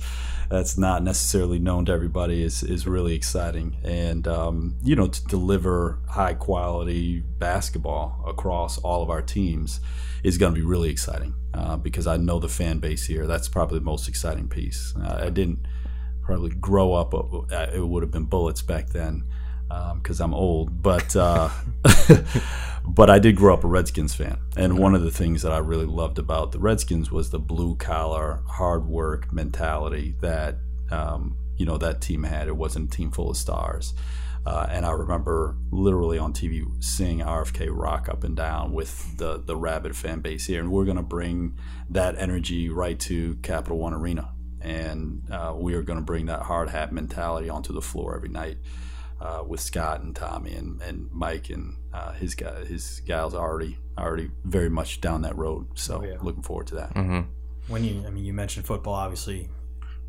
that's 0.49 0.77
not 0.77 1.03
necessarily 1.03 1.59
known 1.59 1.85
to 1.85 1.93
everybody 1.93 2.43
is 2.43 2.63
is 2.63 2.85
really 2.85 3.15
exciting. 3.15 3.77
And 3.83 4.27
um, 4.27 4.75
you 4.83 4.95
know, 4.95 5.07
to 5.07 5.23
deliver 5.25 5.99
high 6.09 6.33
quality 6.33 7.21
basketball 7.21 8.23
across 8.27 8.77
all 8.79 9.01
of 9.01 9.09
our 9.09 9.21
teams 9.21 9.79
is 10.23 10.37
going 10.37 10.53
to 10.53 10.59
be 10.59 10.65
really 10.65 10.89
exciting 10.89 11.33
uh, 11.53 11.77
because 11.77 12.07
I 12.07 12.17
know 12.17 12.39
the 12.39 12.49
fan 12.49 12.79
base 12.79 13.05
here. 13.05 13.25
That's 13.25 13.47
probably 13.47 13.79
the 13.79 13.85
most 13.85 14.09
exciting 14.09 14.49
piece. 14.49 14.93
Uh, 15.01 15.21
I 15.25 15.29
didn't 15.29 15.65
probably 16.21 16.51
grow 16.51 16.93
up. 16.93 17.13
Uh, 17.13 17.67
it 17.73 17.87
would 17.87 18.03
have 18.03 18.11
been 18.11 18.25
bullets 18.25 18.61
back 18.61 18.89
then 18.89 19.23
because 19.95 20.21
um, 20.21 20.31
I'm 20.31 20.33
old, 20.33 20.81
but 20.81 21.15
uh, 21.15 21.49
but 22.85 23.09
I 23.09 23.19
did 23.19 23.35
grow 23.35 23.53
up 23.53 23.63
a 23.63 23.67
Redskins 23.67 24.13
fan, 24.13 24.37
and 24.55 24.77
one 24.77 24.95
of 24.95 25.03
the 25.03 25.11
things 25.11 25.41
that 25.41 25.51
I 25.51 25.59
really 25.59 25.85
loved 25.85 26.19
about 26.19 26.51
the 26.51 26.59
Redskins 26.59 27.11
was 27.11 27.29
the 27.29 27.39
blue 27.39 27.75
collar, 27.75 28.41
hard 28.47 28.85
work 28.87 29.31
mentality 29.31 30.15
that 30.21 30.57
um, 30.89 31.37
you 31.57 31.65
know 31.65 31.77
that 31.77 32.01
team 32.01 32.23
had. 32.23 32.47
It 32.47 32.57
wasn't 32.57 32.93
a 32.93 32.97
team 32.97 33.11
full 33.11 33.29
of 33.29 33.37
stars. 33.37 33.93
Uh, 34.43 34.65
and 34.71 34.87
I 34.87 34.91
remember 34.91 35.55
literally 35.69 36.17
on 36.17 36.33
TV 36.33 36.65
seeing 36.83 37.19
RFK 37.19 37.69
rock 37.71 38.09
up 38.09 38.23
and 38.23 38.35
down 38.35 38.73
with 38.73 39.17
the 39.17 39.37
the 39.37 39.55
rabid 39.55 39.95
fan 39.95 40.21
base 40.21 40.47
here, 40.47 40.59
and 40.59 40.71
we're 40.71 40.85
going 40.85 40.97
to 40.97 41.03
bring 41.03 41.57
that 41.91 42.15
energy 42.17 42.69
right 42.69 42.99
to 43.01 43.35
Capital 43.43 43.77
One 43.77 43.93
Arena 43.93 44.31
and 44.63 45.23
uh, 45.31 45.53
we 45.55 45.73
are 45.73 45.81
going 45.81 45.97
to 45.97 46.05
bring 46.05 46.27
that 46.27 46.43
hard 46.43 46.69
hat 46.69 46.91
mentality 46.91 47.49
onto 47.49 47.73
the 47.73 47.81
floor 47.81 48.15
every 48.15 48.29
night 48.29 48.57
uh, 49.21 49.43
with 49.47 49.59
Scott 49.59 50.01
and 50.01 50.15
Tommy 50.15 50.53
and, 50.53 50.81
and 50.81 51.09
Mike 51.11 51.49
and 51.49 51.77
uh, 51.93 52.11
his 52.13 52.33
guy, 52.33 52.65
his 52.65 53.01
gals 53.05 53.35
already 53.35 53.77
already 53.97 54.31
very 54.45 54.69
much 54.69 54.99
down 54.99 55.21
that 55.21 55.37
road. 55.37 55.67
So 55.75 56.01
oh, 56.01 56.05
yeah. 56.05 56.17
looking 56.21 56.41
forward 56.41 56.67
to 56.67 56.75
that. 56.75 56.93
Mm-hmm. 56.95 57.21
When 57.67 57.83
you, 57.83 58.03
I 58.05 58.09
mean, 58.09 58.25
you 58.25 58.33
mentioned 58.33 58.65
football. 58.65 58.95
Obviously, 58.95 59.47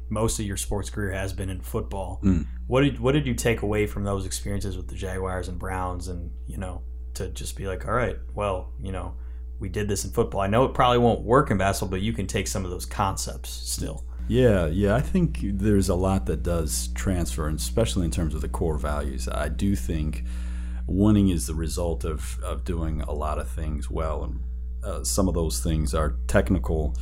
most 0.09 0.41
of 0.41 0.47
your 0.47 0.57
sports 0.57 0.89
career 0.89 1.13
has 1.13 1.33
been 1.33 1.51
in 1.51 1.61
football. 1.61 2.21
Mm. 2.25 2.47
What 2.67 2.83
did 2.83 2.99
what 2.99 3.13
did 3.13 3.27
you 3.27 3.35
take 3.35 3.61
away 3.63 3.87
from 3.87 4.05
those 4.05 4.25
experiences 4.25 4.77
with 4.77 4.89
the 4.89 4.95
Jaguars 4.95 5.49
and 5.49 5.59
Browns, 5.59 6.09
and 6.09 6.31
you 6.47 6.57
know, 6.57 6.83
to 7.15 7.29
just 7.29 7.55
be 7.55 7.67
like, 7.67 7.87
all 7.87 7.93
right, 7.93 8.17
well, 8.35 8.73
you 8.81 8.93
know, 8.93 9.15
we 9.59 9.69
did 9.69 9.89
this 9.89 10.05
in 10.07 10.11
football. 10.11 10.41
I 10.41 10.47
know 10.47 10.65
it 10.65 10.73
probably 10.73 10.99
won't 10.99 11.21
work 11.21 11.51
in 11.51 11.59
basketball, 11.59 11.91
but 11.91 12.01
you 12.01 12.15
can 12.15 12.27
take 12.27 12.47
some 12.47 12.65
of 12.65 12.71
those 12.71 12.87
concepts 12.87 13.51
still. 13.51 14.07
Yeah, 14.29 14.67
yeah, 14.67 14.95
I 14.95 15.01
think 15.01 15.41
there's 15.43 15.89
a 15.89 15.95
lot 15.95 16.27
that 16.27 16.43
does 16.43 16.89
transfer, 16.95 17.49
and 17.49 17.59
especially 17.59 18.05
in 18.05 18.11
terms 18.11 18.35
of 18.35 18.41
the 18.41 18.49
core 18.49 18.79
values. 18.79 19.29
I 19.29 19.49
do 19.49 19.77
think 19.77 20.25
winning 20.87 21.29
is 21.29 21.47
the 21.47 21.55
result 21.55 22.05
of, 22.05 22.39
of 22.43 22.65
doing 22.65 23.03
a 23.03 23.13
lot 23.13 23.39
of 23.39 23.51
things 23.51 23.91
well, 23.91 24.25
and 24.25 24.41
uh, 24.85 25.05
some 25.05 25.29
of 25.29 25.35
those 25.35 25.61
things 25.61 25.95
are 25.95 26.17
technical 26.29 26.97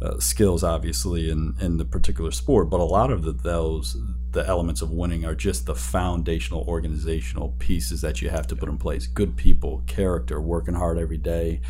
uh, 0.00 0.18
skills, 0.18 0.64
obviously, 0.64 1.30
in, 1.30 1.54
in 1.60 1.76
the 1.76 1.84
particular 1.84 2.32
sport, 2.32 2.68
but 2.68 2.80
a 2.80 2.84
lot 2.84 3.12
of 3.12 3.22
the, 3.22 3.32
those 3.32 3.96
the 4.32 4.46
elements 4.48 4.80
of 4.80 4.90
winning 4.90 5.24
are 5.24 5.34
just 5.34 5.66
the 5.66 5.74
foundational 5.74 6.64
organizational 6.66 7.54
pieces 7.58 8.00
that 8.00 8.22
you 8.22 8.30
have 8.30 8.46
to 8.46 8.56
put 8.56 8.68
in 8.68 8.78
place. 8.78 9.06
Good 9.06 9.36
people, 9.36 9.82
character, 9.86 10.40
working 10.40 10.74
hard 10.74 10.98
every 10.98 11.18
day, 11.18 11.60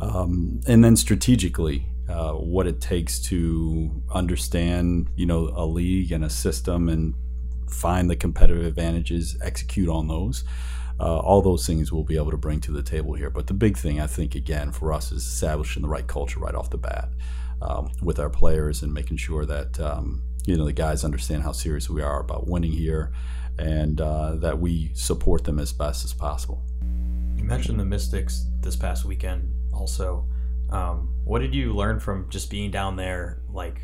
um, 0.00 0.60
and 0.66 0.82
then 0.82 0.96
strategically. 0.96 1.86
Uh, 2.08 2.32
what 2.34 2.66
it 2.68 2.80
takes 2.80 3.18
to 3.18 3.90
understand, 4.12 5.08
you 5.16 5.26
know, 5.26 5.52
a 5.56 5.66
league 5.66 6.12
and 6.12 6.24
a 6.24 6.30
system, 6.30 6.88
and 6.88 7.14
find 7.68 8.08
the 8.08 8.14
competitive 8.14 8.64
advantages, 8.64 9.36
execute 9.42 9.88
on 9.88 10.06
those, 10.06 10.44
uh, 11.00 11.18
all 11.18 11.42
those 11.42 11.66
things 11.66 11.92
we'll 11.92 12.04
be 12.04 12.16
able 12.16 12.30
to 12.30 12.36
bring 12.36 12.60
to 12.60 12.72
the 12.72 12.82
table 12.82 13.14
here. 13.14 13.28
But 13.28 13.48
the 13.48 13.54
big 13.54 13.76
thing, 13.76 14.00
I 14.00 14.06
think, 14.06 14.34
again, 14.34 14.70
for 14.70 14.92
us 14.92 15.10
is 15.12 15.26
establishing 15.26 15.82
the 15.82 15.88
right 15.88 16.06
culture 16.06 16.38
right 16.38 16.54
off 16.54 16.70
the 16.70 16.78
bat 16.78 17.08
um, 17.60 17.90
with 18.02 18.18
our 18.18 18.30
players 18.30 18.82
and 18.82 18.92
making 18.92 19.16
sure 19.16 19.44
that 19.44 19.78
um, 19.80 20.22
you 20.46 20.56
know 20.56 20.64
the 20.64 20.72
guys 20.72 21.04
understand 21.04 21.42
how 21.42 21.52
serious 21.52 21.90
we 21.90 22.02
are 22.02 22.20
about 22.20 22.46
winning 22.46 22.72
here, 22.72 23.12
and 23.58 24.00
uh, 24.00 24.36
that 24.36 24.58
we 24.58 24.90
support 24.94 25.44
them 25.44 25.58
as 25.58 25.72
best 25.72 26.04
as 26.04 26.12
possible. 26.12 26.62
You 27.36 27.44
mentioned 27.44 27.80
the 27.80 27.84
Mystics 27.84 28.46
this 28.60 28.76
past 28.76 29.04
weekend. 29.04 29.52
Also, 29.72 30.26
um, 30.70 31.12
what 31.24 31.40
did 31.40 31.54
you 31.54 31.74
learn 31.74 32.00
from 32.00 32.28
just 32.30 32.50
being 32.50 32.70
down 32.70 32.96
there, 32.96 33.40
like 33.50 33.80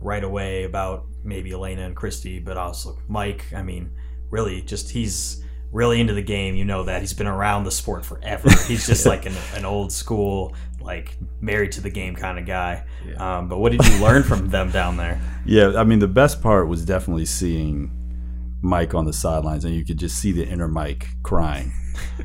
right 0.00 0.24
away 0.24 0.64
about 0.64 1.06
maybe 1.22 1.52
Elena 1.52 1.82
and 1.82 1.96
Kristi, 1.96 2.44
but 2.44 2.56
also 2.56 2.98
Mike? 3.08 3.46
I 3.54 3.62
mean, 3.62 3.90
really, 4.30 4.62
just 4.62 4.90
he's 4.90 5.42
really 5.74 6.00
into 6.00 6.14
the 6.14 6.22
game, 6.22 6.54
you 6.54 6.64
know 6.64 6.84
that 6.84 7.00
he's 7.00 7.12
been 7.12 7.26
around 7.26 7.64
the 7.64 7.70
sport 7.70 8.04
forever. 8.04 8.48
He's 8.68 8.86
just 8.86 9.04
like 9.04 9.26
an, 9.26 9.34
an 9.56 9.64
old 9.64 9.90
school, 9.92 10.54
like 10.80 11.16
married 11.40 11.72
to 11.72 11.80
the 11.80 11.90
game 11.90 12.14
kind 12.14 12.38
of 12.38 12.46
guy. 12.46 12.84
Yeah. 13.06 13.38
Um, 13.38 13.48
but 13.48 13.58
what 13.58 13.72
did 13.72 13.84
you 13.84 13.98
learn 14.00 14.22
from 14.22 14.48
them 14.50 14.70
down 14.70 14.96
there? 14.96 15.20
Yeah, 15.46 15.74
I 15.76 15.84
mean, 15.84 15.98
the 15.98 16.08
best 16.08 16.40
part 16.40 16.68
was 16.68 16.86
definitely 16.86 17.26
seeing 17.26 17.90
Mike 18.64 18.94
on 18.94 19.04
the 19.04 19.12
sidelines, 19.12 19.64
and 19.64 19.74
you 19.74 19.84
could 19.84 19.98
just 19.98 20.18
see 20.18 20.32
the 20.32 20.46
inner 20.46 20.68
Mike 20.68 21.08
crying 21.22 21.72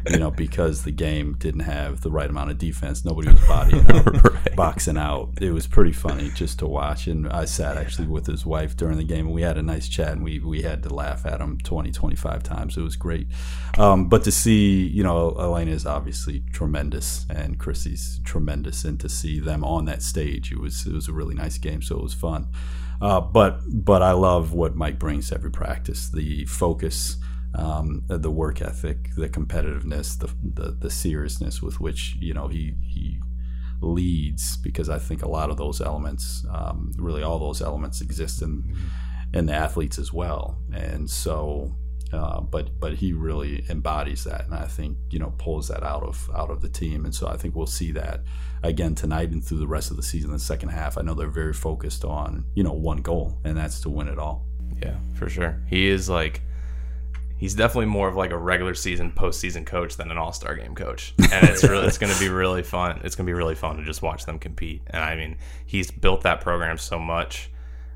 you 0.09 0.17
know, 0.17 0.31
because 0.39 0.83
the 0.83 0.91
game 0.91 1.35
didn't 1.39 1.61
have 1.61 2.01
the 2.01 2.11
right 2.11 2.29
amount 2.29 2.51
of 2.51 2.57
defense. 2.57 3.05
Nobody 3.05 3.31
was 3.31 3.41
bodying 3.47 3.85
out, 3.91 4.23
right. 4.45 4.55
boxing 4.55 4.97
out. 4.97 5.31
It 5.41 5.51
was 5.51 5.67
pretty 5.67 5.91
funny 5.91 6.29
just 6.31 6.59
to 6.59 6.67
watch. 6.67 7.07
And 7.07 7.27
I 7.27 7.45
sat 7.45 7.77
actually 7.77 8.07
with 8.07 8.25
his 8.25 8.45
wife 8.45 8.75
during 8.75 8.97
the 8.97 9.03
game, 9.03 9.27
and 9.27 9.35
we 9.35 9.41
had 9.41 9.57
a 9.57 9.63
nice 9.63 9.87
chat, 9.87 10.13
and 10.13 10.23
we, 10.23 10.39
we 10.39 10.61
had 10.61 10.83
to 10.83 10.93
laugh 10.93 11.25
at 11.25 11.41
him 11.41 11.57
20, 11.59 11.91
25 11.91 12.43
times. 12.43 12.77
It 12.77 12.81
was 12.81 12.95
great. 12.95 13.27
Um, 13.77 14.09
but 14.09 14.23
to 14.23 14.31
see, 14.31 14.87
you 14.87 15.03
know, 15.03 15.35
Elena 15.39 15.71
is 15.71 15.85
obviously 15.85 16.43
tremendous, 16.51 17.25
and 17.29 17.59
Chrissy's 17.59 18.19
tremendous, 18.23 18.83
and 18.83 18.99
to 18.99 19.09
see 19.09 19.39
them 19.39 19.63
on 19.63 19.85
that 19.85 20.01
stage, 20.01 20.51
it 20.51 20.59
was 20.59 20.85
it 20.85 20.93
was 20.93 21.07
a 21.07 21.13
really 21.13 21.35
nice 21.35 21.57
game. 21.57 21.81
So 21.81 21.97
it 21.97 22.03
was 22.03 22.13
fun. 22.13 22.47
Uh, 23.01 23.21
but 23.21 23.61
but 23.67 24.01
I 24.01 24.11
love 24.11 24.53
what 24.53 24.75
Mike 24.75 24.99
brings 24.99 25.29
to 25.29 25.35
every 25.35 25.51
practice. 25.51 26.09
The 26.09 26.45
focus 26.45 27.17
um, 27.55 28.03
the 28.07 28.31
work 28.31 28.61
ethic, 28.61 29.09
the 29.15 29.29
competitiveness, 29.29 30.17
the, 30.19 30.29
the, 30.43 30.71
the 30.71 30.89
seriousness 30.89 31.61
with 31.61 31.79
which 31.79 32.15
you 32.19 32.33
know 32.33 32.47
he 32.47 32.75
he 32.81 33.19
leads. 33.81 34.57
Because 34.57 34.89
I 34.89 34.99
think 34.99 35.23
a 35.23 35.29
lot 35.29 35.49
of 35.49 35.57
those 35.57 35.81
elements, 35.81 36.45
um, 36.51 36.91
really 36.97 37.23
all 37.23 37.39
those 37.39 37.61
elements, 37.61 38.01
exist 38.01 38.41
in 38.41 38.75
in 39.33 39.45
the 39.47 39.53
athletes 39.53 39.97
as 39.97 40.13
well. 40.13 40.59
And 40.73 41.09
so, 41.09 41.75
uh, 42.11 42.41
but 42.41 42.79
but 42.79 42.93
he 42.95 43.13
really 43.13 43.63
embodies 43.69 44.23
that, 44.23 44.45
and 44.45 44.55
I 44.55 44.65
think 44.65 44.97
you 45.09 45.19
know 45.19 45.33
pulls 45.37 45.67
that 45.67 45.83
out 45.83 46.03
of 46.03 46.29
out 46.35 46.49
of 46.49 46.61
the 46.61 46.69
team. 46.69 47.05
And 47.05 47.13
so 47.13 47.27
I 47.27 47.37
think 47.37 47.55
we'll 47.55 47.67
see 47.67 47.91
that 47.91 48.21
again 48.63 48.95
tonight 48.95 49.29
and 49.29 49.43
through 49.43 49.59
the 49.59 49.67
rest 49.67 49.91
of 49.91 49.97
the 49.97 50.03
season, 50.03 50.31
the 50.31 50.39
second 50.39 50.69
half. 50.69 50.97
I 50.97 51.01
know 51.01 51.13
they're 51.13 51.27
very 51.27 51.53
focused 51.53 52.03
on 52.05 52.45
you 52.55 52.63
know 52.63 52.73
one 52.73 52.97
goal, 52.97 53.37
and 53.43 53.57
that's 53.57 53.81
to 53.81 53.89
win 53.89 54.07
it 54.07 54.17
all. 54.17 54.45
Yeah, 54.81 54.97
for 55.15 55.29
sure. 55.29 55.61
He 55.67 55.87
is 55.87 56.09
like 56.09 56.41
he's 57.37 57.55
definitely 57.55 57.85
more 57.87 58.07
of 58.07 58.15
like 58.15 58.31
a 58.31 58.37
regular 58.37 58.73
season 58.73 59.11
postseason 59.11 59.65
coach 59.65 59.95
than 59.97 60.11
an 60.11 60.17
all 60.17 60.33
star 60.33 60.55
game 60.55 60.75
coach. 60.75 61.13
And 61.31 61.47
it's 61.47 61.63
really 61.63 61.87
it's 61.87 61.97
gonna 61.97 62.19
be 62.19 62.29
really 62.29 62.63
fun. 62.63 63.01
It's 63.03 63.15
gonna 63.15 63.27
be 63.27 63.33
really 63.33 63.55
fun 63.55 63.77
to 63.77 63.83
just 63.83 64.01
watch 64.01 64.25
them 64.25 64.39
compete. 64.39 64.81
And 64.87 65.03
I 65.03 65.15
mean, 65.15 65.37
he's 65.65 65.91
built 65.91 66.21
that 66.23 66.41
program 66.41 66.77
so 66.77 66.97
much. 66.99 67.51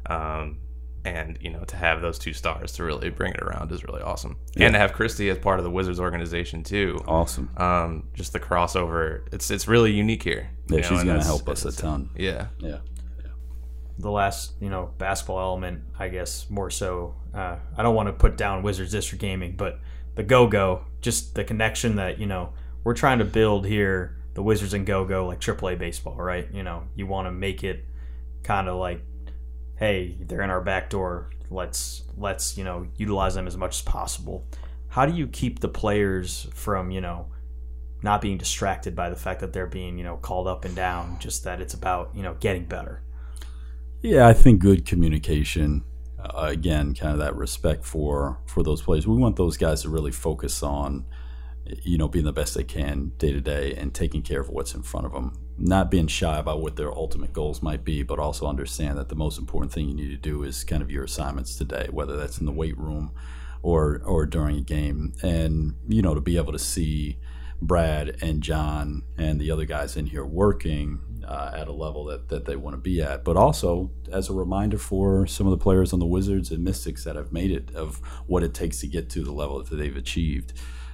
Um, 0.05 0.57
and 1.05 1.37
you 1.41 1.49
know 1.49 1.63
to 1.65 1.75
have 1.75 2.01
those 2.01 2.17
two 2.17 2.33
stars 2.33 2.71
to 2.73 2.83
really 2.83 3.09
bring 3.09 3.33
it 3.33 3.41
around 3.41 3.71
is 3.71 3.83
really 3.83 4.01
awesome. 4.01 4.37
Yeah. 4.55 4.67
and 4.67 4.73
to 4.73 4.79
have 4.79 4.93
christy 4.93 5.29
as 5.29 5.37
part 5.37 5.59
of 5.59 5.65
the 5.65 5.71
wizards 5.71 5.99
organization 5.99 6.63
too. 6.63 7.03
Awesome. 7.07 7.49
Um, 7.57 8.09
just 8.13 8.33
the 8.33 8.39
crossover 8.39 9.21
it's 9.31 9.51
it's 9.51 9.67
really 9.67 9.91
unique 9.91 10.23
here. 10.23 10.49
Yeah 10.69 10.77
know, 10.77 10.81
she's 10.81 11.03
gonna 11.03 11.23
help 11.23 11.47
us 11.49 11.65
a 11.65 11.71
ton. 11.71 12.09
Yeah. 12.15 12.47
Yeah. 12.59 12.79
The 13.99 14.09
last 14.09 14.53
you 14.59 14.69
know 14.69 14.91
basketball 14.97 15.39
element 15.39 15.83
i 15.99 16.09
guess 16.09 16.49
more 16.49 16.71
so 16.71 17.15
uh, 17.33 17.57
i 17.77 17.83
don't 17.83 17.93
want 17.93 18.07
to 18.07 18.13
put 18.13 18.37
down 18.37 18.63
wizards 18.63 18.91
district 18.91 19.21
gaming 19.21 19.55
but 19.55 19.79
the 20.15 20.23
go-go 20.23 20.83
just 21.01 21.35
the 21.35 21.43
connection 21.43 21.97
that 21.97 22.19
you 22.19 22.25
know 22.25 22.53
we're 22.83 22.95
trying 22.95 23.19
to 23.19 23.25
build 23.25 23.65
here 23.65 24.17
the 24.33 24.41
wizards 24.41 24.73
and 24.73 24.85
go-go 24.85 25.27
like 25.27 25.39
aaa 25.39 25.77
baseball 25.77 26.15
right? 26.15 26.47
You 26.53 26.63
know 26.63 26.83
you 26.95 27.07
want 27.07 27.27
to 27.27 27.31
make 27.31 27.63
it 27.63 27.85
kind 28.43 28.67
of 28.67 28.77
like 28.77 29.01
hey 29.75 30.17
they're 30.21 30.41
in 30.41 30.49
our 30.49 30.61
back 30.61 30.89
door 30.89 31.29
let's 31.49 32.03
let's 32.17 32.57
you 32.57 32.63
know 32.63 32.87
utilize 32.97 33.35
them 33.35 33.47
as 33.47 33.57
much 33.57 33.75
as 33.75 33.81
possible 33.81 34.45
how 34.89 35.05
do 35.05 35.13
you 35.13 35.27
keep 35.27 35.59
the 35.59 35.67
players 35.67 36.47
from 36.53 36.91
you 36.91 37.01
know 37.01 37.27
not 38.01 38.21
being 38.21 38.37
distracted 38.37 38.95
by 38.95 39.09
the 39.09 39.15
fact 39.15 39.39
that 39.39 39.53
they're 39.53 39.67
being 39.67 39.97
you 39.97 40.03
know 40.03 40.17
called 40.17 40.47
up 40.47 40.65
and 40.65 40.75
down 40.75 41.17
just 41.19 41.43
that 41.43 41.61
it's 41.61 41.73
about 41.73 42.11
you 42.13 42.21
know 42.21 42.35
getting 42.39 42.65
better 42.65 43.03
yeah, 44.03 44.27
I 44.27 44.33
think 44.33 44.59
good 44.59 44.85
communication. 44.85 45.85
Uh, 46.19 46.47
again, 46.49 46.93
kind 46.93 47.13
of 47.13 47.19
that 47.19 47.35
respect 47.37 47.85
for 47.85 48.37
for 48.45 48.61
those 48.61 48.81
players. 48.81 49.07
We 49.07 49.15
want 49.15 49.37
those 49.37 49.55
guys 49.55 49.81
to 49.83 49.89
really 49.89 50.11
focus 50.11 50.61
on, 50.61 51.05
you 51.83 51.97
know, 51.97 52.09
being 52.09 52.25
the 52.25 52.33
best 52.33 52.53
they 52.53 52.65
can 52.65 53.13
day 53.17 53.31
to 53.31 53.39
day 53.39 53.73
and 53.75 53.93
taking 53.93 54.21
care 54.21 54.41
of 54.41 54.49
what's 54.49 54.75
in 54.75 54.83
front 54.83 55.05
of 55.05 55.13
them. 55.13 55.39
Not 55.57 55.91
being 55.91 56.07
shy 56.07 56.37
about 56.39 56.61
what 56.61 56.75
their 56.75 56.91
ultimate 56.91 57.31
goals 57.31 57.61
might 57.61 57.85
be, 57.85 58.03
but 58.03 58.19
also 58.19 58.47
understand 58.47 58.97
that 58.97 59.09
the 59.09 59.15
most 59.15 59.37
important 59.37 59.71
thing 59.71 59.87
you 59.87 59.95
need 59.95 60.09
to 60.09 60.17
do 60.17 60.43
is 60.43 60.63
kind 60.63 60.81
of 60.81 60.91
your 60.91 61.03
assignments 61.03 61.55
today, 61.55 61.87
whether 61.91 62.17
that's 62.17 62.39
in 62.39 62.45
the 62.45 62.51
weight 62.51 62.77
room 62.77 63.11
or 63.61 64.01
or 64.05 64.25
during 64.25 64.57
a 64.57 64.61
game, 64.61 65.13
and 65.21 65.75
you 65.87 66.01
know, 66.01 66.15
to 66.15 66.21
be 66.21 66.37
able 66.37 66.51
to 66.51 66.59
see 66.59 67.17
Brad 67.61 68.17
and 68.21 68.41
John 68.41 69.03
and 69.17 69.39
the 69.39 69.51
other 69.51 69.65
guys 69.65 69.95
in 69.95 70.07
here 70.07 70.25
working 70.25 70.99
uh, 71.25 71.51
at 71.55 71.67
a 71.67 71.71
level 71.71 72.05
that, 72.05 72.29
that 72.29 72.45
they 72.45 72.55
want 72.55 72.73
to 72.73 72.81
be 72.81 73.01
at, 73.01 73.23
but 73.23 73.37
also 73.37 73.91
as 74.11 74.29
a 74.29 74.33
reminder 74.33 74.77
for 74.77 75.25
some 75.25 75.47
of 75.47 75.51
the 75.51 75.63
players 75.63 75.93
on 75.93 75.99
the 75.99 76.05
Wizards 76.05 76.51
and 76.51 76.63
Mystics 76.63 77.05
that 77.05 77.15
have 77.15 77.31
made 77.31 77.51
it 77.51 77.73
of 77.73 77.97
what 78.27 78.43
it 78.43 78.53
takes 78.53 78.79
to 78.81 78.87
get 78.87 79.09
to 79.11 79.23
the 79.23 79.31
level 79.31 79.63
that 79.63 79.75
they've 79.75 79.95
achieved. 79.95 80.53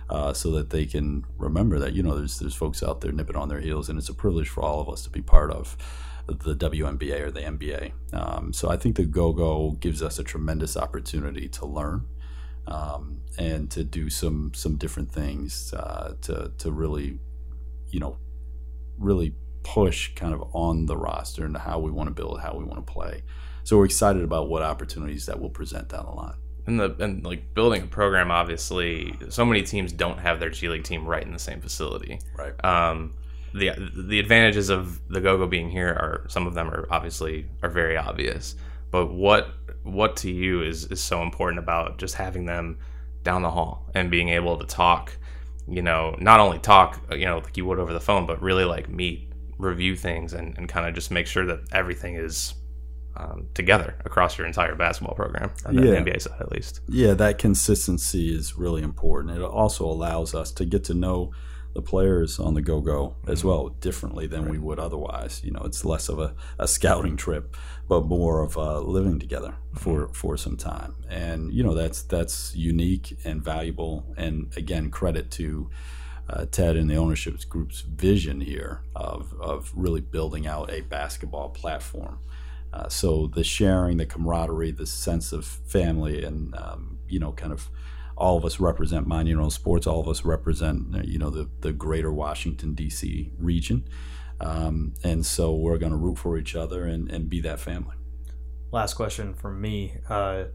Uh, 0.09 0.33
so 0.33 0.49
that 0.51 0.71
they 0.71 0.87
can 0.87 1.23
remember 1.37 1.77
that 1.77 1.93
you 1.93 2.01
know 2.01 2.17
there's 2.17 2.39
there's 2.39 2.55
folks 2.55 2.81
out 2.81 3.01
there 3.01 3.11
nipping 3.11 3.35
on 3.35 3.47
their 3.47 3.59
heels, 3.59 3.89
and 3.89 3.99
it's 3.99 4.09
a 4.09 4.13
privilege 4.13 4.49
for 4.49 4.63
all 4.63 4.81
of 4.81 4.89
us 4.89 5.03
to 5.03 5.09
be 5.09 5.21
part 5.21 5.51
of 5.51 5.77
the 6.27 6.55
WNBA 6.55 7.21
or 7.21 7.31
the 7.31 7.41
NBA. 7.41 7.91
Um, 8.13 8.53
so 8.53 8.69
I 8.69 8.77
think 8.77 8.95
the 8.95 9.05
Go 9.05 9.33
Go 9.33 9.71
gives 9.79 10.01
us 10.01 10.19
a 10.19 10.23
tremendous 10.23 10.77
opportunity 10.77 11.47
to 11.49 11.65
learn 11.65 12.05
um, 12.67 13.21
and 13.37 13.69
to 13.71 13.83
do 13.83 14.09
some 14.09 14.51
some 14.53 14.75
different 14.75 15.11
things 15.11 15.73
uh, 15.73 16.15
to 16.21 16.51
to 16.57 16.71
really, 16.71 17.19
you 17.89 17.99
know, 17.99 18.17
really 18.97 19.33
push 19.63 20.13
kind 20.15 20.33
of 20.33 20.43
on 20.53 20.85
the 20.85 20.97
roster 20.97 21.45
and 21.45 21.57
how 21.57 21.79
we 21.79 21.91
want 21.91 22.07
to 22.07 22.13
build, 22.13 22.39
how 22.39 22.55
we 22.55 22.63
want 22.63 22.85
to 22.85 22.93
play. 22.93 23.23
So 23.63 23.77
we're 23.77 23.85
excited 23.85 24.23
about 24.23 24.49
what 24.49 24.63
opportunities 24.63 25.25
that 25.25 25.39
will 25.39 25.49
present 25.49 25.89
down 25.89 26.05
the 26.05 26.11
line. 26.11 26.37
And 26.69 26.79
the 26.79 26.95
and 26.99 27.25
like 27.25 27.55
building 27.55 27.81
a 27.81 27.87
program, 27.87 28.29
obviously, 28.29 29.15
so 29.29 29.43
many 29.43 29.63
teams 29.63 29.91
don't 29.91 30.19
have 30.19 30.39
their 30.39 30.51
G 30.51 30.69
League 30.69 30.83
team 30.83 31.03
right 31.03 31.23
in 31.23 31.33
the 31.33 31.39
same 31.39 31.61
facility. 31.61 32.19
Right. 32.37 32.53
Um, 32.63 33.15
the 33.55 33.71
the 33.95 34.19
advantages 34.19 34.69
of 34.69 35.01
the 35.09 35.19
GoGo 35.19 35.47
being 35.47 35.71
here 35.71 35.89
are 35.89 36.25
some 36.29 36.45
of 36.45 36.53
them 36.53 36.69
are 36.69 36.87
obviously 36.91 37.47
are 37.63 37.69
very 37.69 37.97
obvious. 37.97 38.55
But 38.91 39.07
what 39.07 39.49
what 39.81 40.15
to 40.17 40.31
you 40.31 40.61
is 40.61 40.85
is 40.85 41.01
so 41.01 41.23
important 41.23 41.57
about 41.57 41.97
just 41.97 42.13
having 42.13 42.45
them 42.45 42.77
down 43.23 43.41
the 43.41 43.49
hall 43.49 43.89
and 43.95 44.11
being 44.11 44.29
able 44.29 44.57
to 44.57 44.67
talk, 44.67 45.17
you 45.67 45.81
know, 45.81 46.15
not 46.19 46.39
only 46.39 46.59
talk, 46.59 47.01
you 47.11 47.25
know, 47.25 47.39
like 47.39 47.57
you 47.57 47.65
would 47.65 47.79
over 47.79 47.93
the 47.93 47.99
phone, 47.99 48.27
but 48.27 48.39
really 48.43 48.65
like 48.65 48.89
meet 48.89 49.31
review 49.57 49.95
things 49.95 50.33
and, 50.33 50.55
and 50.55 50.69
kind 50.69 50.87
of 50.87 50.93
just 50.93 51.09
make 51.09 51.25
sure 51.25 51.47
that 51.47 51.61
everything 51.71 52.13
is 52.13 52.53
um, 53.19 53.47
together 53.53 53.95
across 54.05 54.37
your 54.37 54.47
entire 54.47 54.75
basketball 54.75 55.15
program 55.15 55.51
on 55.65 55.75
the 55.75 55.85
yeah. 55.85 55.95
NBA 55.95 56.21
side 56.21 56.39
at 56.39 56.51
least. 56.51 56.81
Yeah, 56.87 57.13
that 57.15 57.37
consistency 57.37 58.33
is 58.33 58.57
really 58.57 58.81
important. 58.81 59.37
It 59.37 59.43
also 59.43 59.85
allows 59.85 60.33
us 60.33 60.51
to 60.53 60.65
get 60.65 60.83
to 60.85 60.93
know 60.93 61.31
the 61.73 61.81
players 61.81 62.39
on 62.39 62.55
the 62.55 62.61
go 62.61 62.81
go 62.81 63.15
as 63.27 63.39
mm-hmm. 63.39 63.49
well 63.49 63.69
differently 63.69 64.25
than 64.25 64.43
right. 64.43 64.51
we 64.51 64.57
would 64.57 64.79
otherwise. 64.79 65.41
You 65.43 65.51
know, 65.51 65.61
it's 65.65 65.85
less 65.85 66.09
of 66.09 66.19
a, 66.19 66.33
a 66.57 66.67
scouting 66.67 67.15
trip, 67.15 67.55
but 67.87 68.05
more 68.05 68.41
of 68.41 68.57
uh, 68.57 68.79
living 68.79 69.19
together 69.19 69.55
for 69.75 70.03
mm-hmm. 70.03 70.13
for 70.13 70.37
some 70.37 70.57
time. 70.57 70.95
And 71.09 71.53
you 71.53 71.63
know, 71.63 71.75
that's 71.75 72.01
that's 72.03 72.55
unique 72.55 73.17
and 73.23 73.43
valuable. 73.43 74.05
And 74.17 74.51
again, 74.55 74.89
credit 74.89 75.29
to 75.31 75.69
uh, 76.29 76.45
Ted 76.51 76.75
and 76.75 76.89
the 76.89 76.95
ownership 76.95 77.37
group's 77.49 77.81
vision 77.81 78.41
here 78.41 78.81
of, 78.95 79.33
of 79.39 79.71
really 79.75 80.01
building 80.01 80.45
out 80.45 80.71
a 80.71 80.81
basketball 80.81 81.49
platform. 81.49 82.19
Uh, 82.71 82.87
so 82.87 83.27
the 83.27 83.43
sharing, 83.43 83.97
the 83.97 84.05
camaraderie, 84.05 84.71
the 84.71 84.85
sense 84.85 85.31
of 85.31 85.45
family, 85.45 86.23
and 86.23 86.55
um, 86.55 86.99
you 87.07 87.19
know, 87.19 87.31
kind 87.31 87.51
of 87.51 87.69
all 88.15 88.37
of 88.37 88.45
us 88.45 88.59
represent 88.59 89.07
Monumental 89.07 89.49
Sports. 89.49 89.87
All 89.87 90.01
of 90.01 90.07
us 90.07 90.23
represent 90.23 91.05
you 91.05 91.17
know 91.17 91.29
the 91.29 91.49
the 91.61 91.71
greater 91.71 92.11
Washington 92.11 92.75
D.C. 92.75 93.31
region, 93.39 93.87
um, 94.39 94.93
and 95.03 95.25
so 95.25 95.53
we're 95.53 95.77
going 95.77 95.91
to 95.91 95.97
root 95.97 96.17
for 96.17 96.37
each 96.37 96.55
other 96.55 96.85
and, 96.85 97.09
and 97.09 97.29
be 97.29 97.41
that 97.41 97.59
family. 97.59 97.95
Last 98.71 98.93
question 98.93 99.33
from 99.33 99.59
me. 99.59 99.95
Uh, 100.07 100.45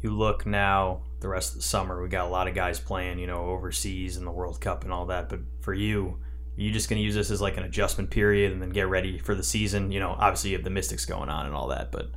you 0.00 0.10
look 0.10 0.46
now 0.46 1.02
the 1.20 1.28
rest 1.28 1.50
of 1.50 1.56
the 1.56 1.62
summer. 1.62 2.02
We 2.02 2.08
got 2.08 2.26
a 2.26 2.30
lot 2.30 2.48
of 2.48 2.54
guys 2.54 2.80
playing, 2.80 3.18
you 3.18 3.26
know, 3.26 3.46
overseas 3.46 4.16
in 4.16 4.24
the 4.24 4.30
World 4.30 4.60
Cup 4.60 4.84
and 4.84 4.92
all 4.92 5.06
that. 5.06 5.28
But 5.28 5.40
for 5.60 5.74
you, 5.74 6.18
you 6.64 6.72
just 6.72 6.88
going 6.88 6.98
to 6.98 7.04
use 7.04 7.14
this 7.14 7.30
as 7.30 7.40
like 7.40 7.56
an 7.56 7.62
adjustment 7.62 8.10
period 8.10 8.52
and 8.52 8.60
then 8.60 8.70
get 8.70 8.88
ready 8.88 9.18
for 9.18 9.34
the 9.34 9.42
season? 9.42 9.92
You 9.92 10.00
know, 10.00 10.16
obviously 10.18 10.50
you 10.50 10.56
have 10.56 10.64
the 10.64 10.70
Mystics 10.70 11.04
going 11.04 11.28
on 11.28 11.46
and 11.46 11.54
all 11.54 11.68
that, 11.68 11.92
but 11.92 12.10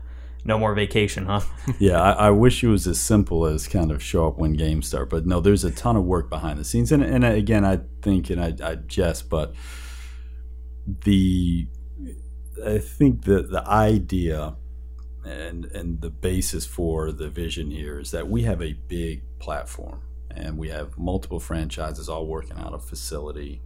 no 0.43 0.57
more 0.57 0.73
vacation, 0.73 1.25
huh? 1.25 1.41
yeah, 1.79 2.01
I, 2.01 2.27
I, 2.27 2.29
wish 2.31 2.63
it 2.63 2.67
was 2.67 2.87
as 2.87 2.99
simple 2.99 3.45
as 3.45 3.67
kind 3.67 3.91
of 3.91 4.01
show 4.01 4.27
up 4.27 4.37
when 4.37 4.53
games 4.53 4.87
start. 4.87 5.09
But 5.09 5.27
no, 5.27 5.39
there's 5.39 5.63
a 5.63 5.71
ton 5.71 5.95
of 5.95 6.03
work 6.03 6.29
behind 6.29 6.57
the 6.57 6.63
scenes. 6.63 6.91
And, 6.91 7.03
and 7.03 7.23
again, 7.23 7.63
I 7.63 7.81
think, 8.01 8.31
and 8.31 8.41
I, 8.41 8.55
I 8.63 8.75
jest, 8.75 9.29
but 9.29 9.53
the 10.87 11.67
I 12.65 12.79
think 12.79 13.23
the 13.23 13.43
the 13.43 13.67
idea 13.67 14.55
and 15.23 15.65
and 15.65 16.01
the 16.01 16.09
basis 16.09 16.65
for 16.65 17.11
the 17.11 17.29
vision 17.29 17.71
here 17.71 17.99
is 17.99 18.11
that 18.11 18.27
we 18.27 18.43
have 18.43 18.61
a 18.61 18.73
big 18.73 19.23
platform 19.39 20.01
and 20.29 20.57
we 20.57 20.69
have 20.69 20.97
multiple 20.97 21.39
franchises 21.39 22.09
all 22.09 22.25
working 22.25 22.57
out 22.57 22.73
of 22.73 22.83
facility 22.83 23.61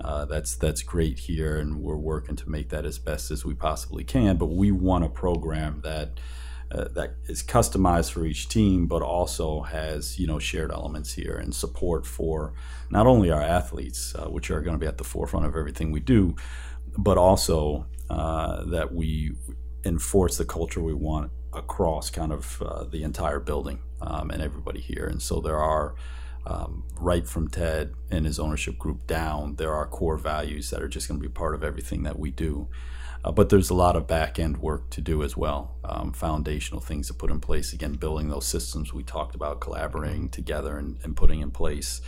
uh, 0.00 0.24
that's 0.24 0.54
that's 0.56 0.82
great 0.82 1.18
here 1.18 1.56
and 1.56 1.80
we're 1.80 1.96
working 1.96 2.36
to 2.36 2.48
make 2.48 2.68
that 2.70 2.84
as 2.84 2.98
best 2.98 3.30
as 3.30 3.44
we 3.44 3.54
possibly 3.54 4.04
can 4.04 4.36
but 4.36 4.46
we 4.46 4.70
want 4.70 5.04
a 5.04 5.08
program 5.08 5.80
that 5.82 6.18
uh, 6.72 6.88
that 6.88 7.16
is 7.26 7.42
customized 7.42 8.12
for 8.12 8.24
each 8.24 8.48
team, 8.48 8.86
but 8.86 9.02
also 9.02 9.60
has 9.60 10.18
you 10.18 10.26
know 10.26 10.38
shared 10.38 10.72
elements 10.72 11.12
here 11.12 11.36
and 11.36 11.54
support 11.54 12.06
for 12.06 12.54
not 12.88 13.06
only 13.06 13.30
our 13.30 13.42
athletes, 13.42 14.14
uh, 14.14 14.24
which 14.24 14.50
are 14.50 14.62
going 14.62 14.72
to 14.72 14.78
be 14.78 14.86
at 14.86 14.96
the 14.96 15.04
forefront 15.04 15.44
of 15.44 15.54
everything 15.54 15.92
we 15.92 16.00
do, 16.00 16.34
but 16.96 17.18
also 17.18 17.86
uh, 18.08 18.64
that 18.64 18.94
we 18.94 19.32
enforce 19.84 20.38
the 20.38 20.44
culture 20.44 20.82
we 20.82 20.94
want 20.94 21.30
across 21.52 22.10
kind 22.10 22.32
of 22.32 22.62
uh, 22.62 22.84
the 22.84 23.02
entire 23.02 23.40
building 23.40 23.78
um, 24.00 24.30
and 24.30 24.42
everybody 24.42 24.80
here. 24.80 25.06
And 25.06 25.20
so 25.20 25.40
there 25.40 25.58
are, 25.58 25.94
um, 26.46 26.84
right 26.98 27.26
from 27.26 27.48
Ted 27.48 27.94
and 28.10 28.26
his 28.26 28.38
ownership 28.38 28.78
group 28.78 29.06
down, 29.06 29.56
there 29.56 29.72
are 29.72 29.86
core 29.86 30.16
values 30.16 30.70
that 30.70 30.82
are 30.82 30.88
just 30.88 31.08
going 31.08 31.20
to 31.20 31.28
be 31.28 31.32
part 31.32 31.54
of 31.54 31.62
everything 31.62 32.02
that 32.02 32.18
we 32.18 32.30
do. 32.30 32.68
Uh, 33.24 33.30
but 33.30 33.50
there's 33.50 33.70
a 33.70 33.74
lot 33.74 33.94
of 33.94 34.08
back 34.08 34.38
end 34.38 34.56
work 34.56 34.90
to 34.90 35.00
do 35.00 35.22
as 35.22 35.36
well, 35.36 35.76
um, 35.84 36.12
foundational 36.12 36.80
things 36.80 37.06
to 37.06 37.14
put 37.14 37.30
in 37.30 37.38
place. 37.38 37.72
Again, 37.72 37.92
building 37.92 38.28
those 38.28 38.46
systems 38.46 38.92
we 38.92 39.04
talked 39.04 39.36
about, 39.36 39.60
collaborating 39.60 40.28
together 40.28 40.76
and, 40.76 40.98
and 41.04 41.14
putting 41.14 41.40
in 41.40 41.52
place, 41.52 42.00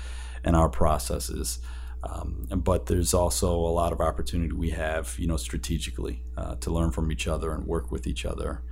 and 0.42 0.56
our 0.56 0.68
processes. 0.68 1.60
Um, 2.02 2.46
but 2.50 2.86
there's 2.86 3.14
also 3.14 3.54
a 3.54 3.70
lot 3.70 3.92
of 3.92 4.00
opportunity 4.00 4.52
we 4.52 4.70
have, 4.70 5.14
you 5.18 5.26
know, 5.26 5.36
strategically 5.36 6.22
uh, 6.36 6.56
to 6.56 6.70
learn 6.70 6.90
from 6.90 7.10
each 7.10 7.28
other 7.28 7.52
and 7.52 7.64
work 7.64 7.90
with 7.90 8.06
each 8.06 8.26
other. 8.26 8.62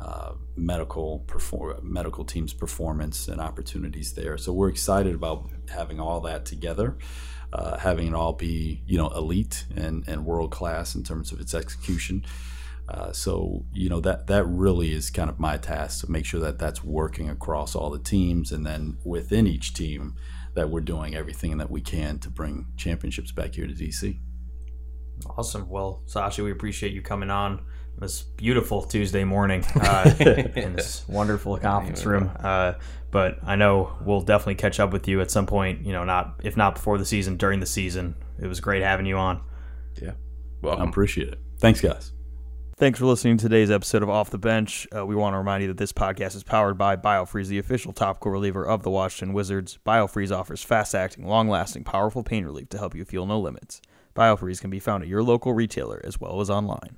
Uh, 0.00 0.32
medical 0.56 1.18
perform 1.26 1.78
medical 1.82 2.24
teams 2.24 2.54
performance 2.54 3.28
and 3.28 3.38
opportunities 3.38 4.14
there. 4.14 4.38
So 4.38 4.50
we're 4.50 4.70
excited 4.70 5.14
about 5.14 5.50
having 5.68 6.00
all 6.00 6.20
that 6.22 6.46
together, 6.46 6.96
uh, 7.52 7.76
having 7.76 8.08
it 8.08 8.14
all 8.14 8.32
be 8.32 8.82
you 8.86 8.96
know 8.96 9.08
elite 9.08 9.66
and, 9.76 10.08
and 10.08 10.24
world 10.24 10.52
class 10.52 10.94
in 10.94 11.02
terms 11.02 11.32
of 11.32 11.40
its 11.40 11.52
execution. 11.52 12.24
Uh, 12.88 13.12
so 13.12 13.66
you 13.74 13.90
know 13.90 14.00
that 14.00 14.26
that 14.28 14.44
really 14.46 14.94
is 14.94 15.10
kind 15.10 15.28
of 15.28 15.38
my 15.38 15.58
task 15.58 16.06
to 16.06 16.10
make 16.10 16.24
sure 16.24 16.40
that 16.40 16.58
that's 16.58 16.82
working 16.82 17.28
across 17.28 17.74
all 17.74 17.90
the 17.90 17.98
teams, 17.98 18.52
and 18.52 18.64
then 18.64 18.96
within 19.04 19.46
each 19.46 19.74
team 19.74 20.14
that 20.54 20.70
we're 20.70 20.80
doing 20.80 21.14
everything 21.14 21.58
that 21.58 21.70
we 21.70 21.82
can 21.82 22.18
to 22.18 22.30
bring 22.30 22.66
championships 22.78 23.32
back 23.32 23.54
here 23.54 23.66
to 23.66 23.74
DC. 23.74 24.18
Awesome. 25.36 25.68
Well, 25.68 26.02
Sashi, 26.06 26.42
we 26.42 26.52
appreciate 26.52 26.94
you 26.94 27.02
coming 27.02 27.28
on 27.28 27.60
this 28.00 28.22
beautiful 28.22 28.82
Tuesday 28.82 29.24
morning 29.24 29.64
uh, 29.76 30.14
in 30.56 30.74
this 30.74 31.06
wonderful 31.06 31.58
conference 31.58 32.04
room. 32.04 32.30
Uh, 32.40 32.74
but 33.10 33.38
I 33.44 33.56
know 33.56 33.96
we'll 34.04 34.22
definitely 34.22 34.54
catch 34.54 34.80
up 34.80 34.92
with 34.92 35.06
you 35.06 35.20
at 35.20 35.30
some 35.30 35.46
point. 35.46 35.84
You 35.84 35.92
know, 35.92 36.04
not 36.04 36.40
if 36.42 36.56
not 36.56 36.74
before 36.74 36.98
the 36.98 37.04
season, 37.04 37.36
during 37.36 37.60
the 37.60 37.66
season. 37.66 38.16
It 38.38 38.46
was 38.46 38.60
great 38.60 38.82
having 38.82 39.06
you 39.06 39.18
on. 39.18 39.42
Yeah, 40.00 40.12
welcome. 40.62 40.86
I 40.86 40.88
appreciate 40.88 41.28
it. 41.28 41.38
Thanks, 41.58 41.80
guys. 41.80 42.12
Thanks 42.76 42.98
for 42.98 43.04
listening 43.04 43.36
to 43.36 43.42
today's 43.42 43.70
episode 43.70 44.02
of 44.02 44.08
Off 44.08 44.30
the 44.30 44.38
Bench. 44.38 44.88
Uh, 44.96 45.04
we 45.04 45.14
want 45.14 45.34
to 45.34 45.38
remind 45.38 45.60
you 45.60 45.68
that 45.68 45.76
this 45.76 45.92
podcast 45.92 46.34
is 46.34 46.42
powered 46.42 46.78
by 46.78 46.96
BioFreeze, 46.96 47.48
the 47.48 47.58
official 47.58 47.92
topical 47.92 48.30
reliever 48.30 48.66
of 48.66 48.84
the 48.84 48.90
Washington 48.90 49.34
Wizards. 49.34 49.78
BioFreeze 49.84 50.34
offers 50.34 50.62
fast 50.62 50.94
acting, 50.94 51.26
long 51.26 51.46
lasting, 51.46 51.84
powerful 51.84 52.22
pain 52.22 52.46
relief 52.46 52.70
to 52.70 52.78
help 52.78 52.94
you 52.94 53.04
feel 53.04 53.26
no 53.26 53.38
limits. 53.38 53.82
BioFreeze 54.16 54.62
can 54.62 54.70
be 54.70 54.80
found 54.80 55.02
at 55.02 55.10
your 55.10 55.22
local 55.22 55.52
retailer 55.52 56.00
as 56.04 56.18
well 56.18 56.40
as 56.40 56.48
online. 56.48 56.96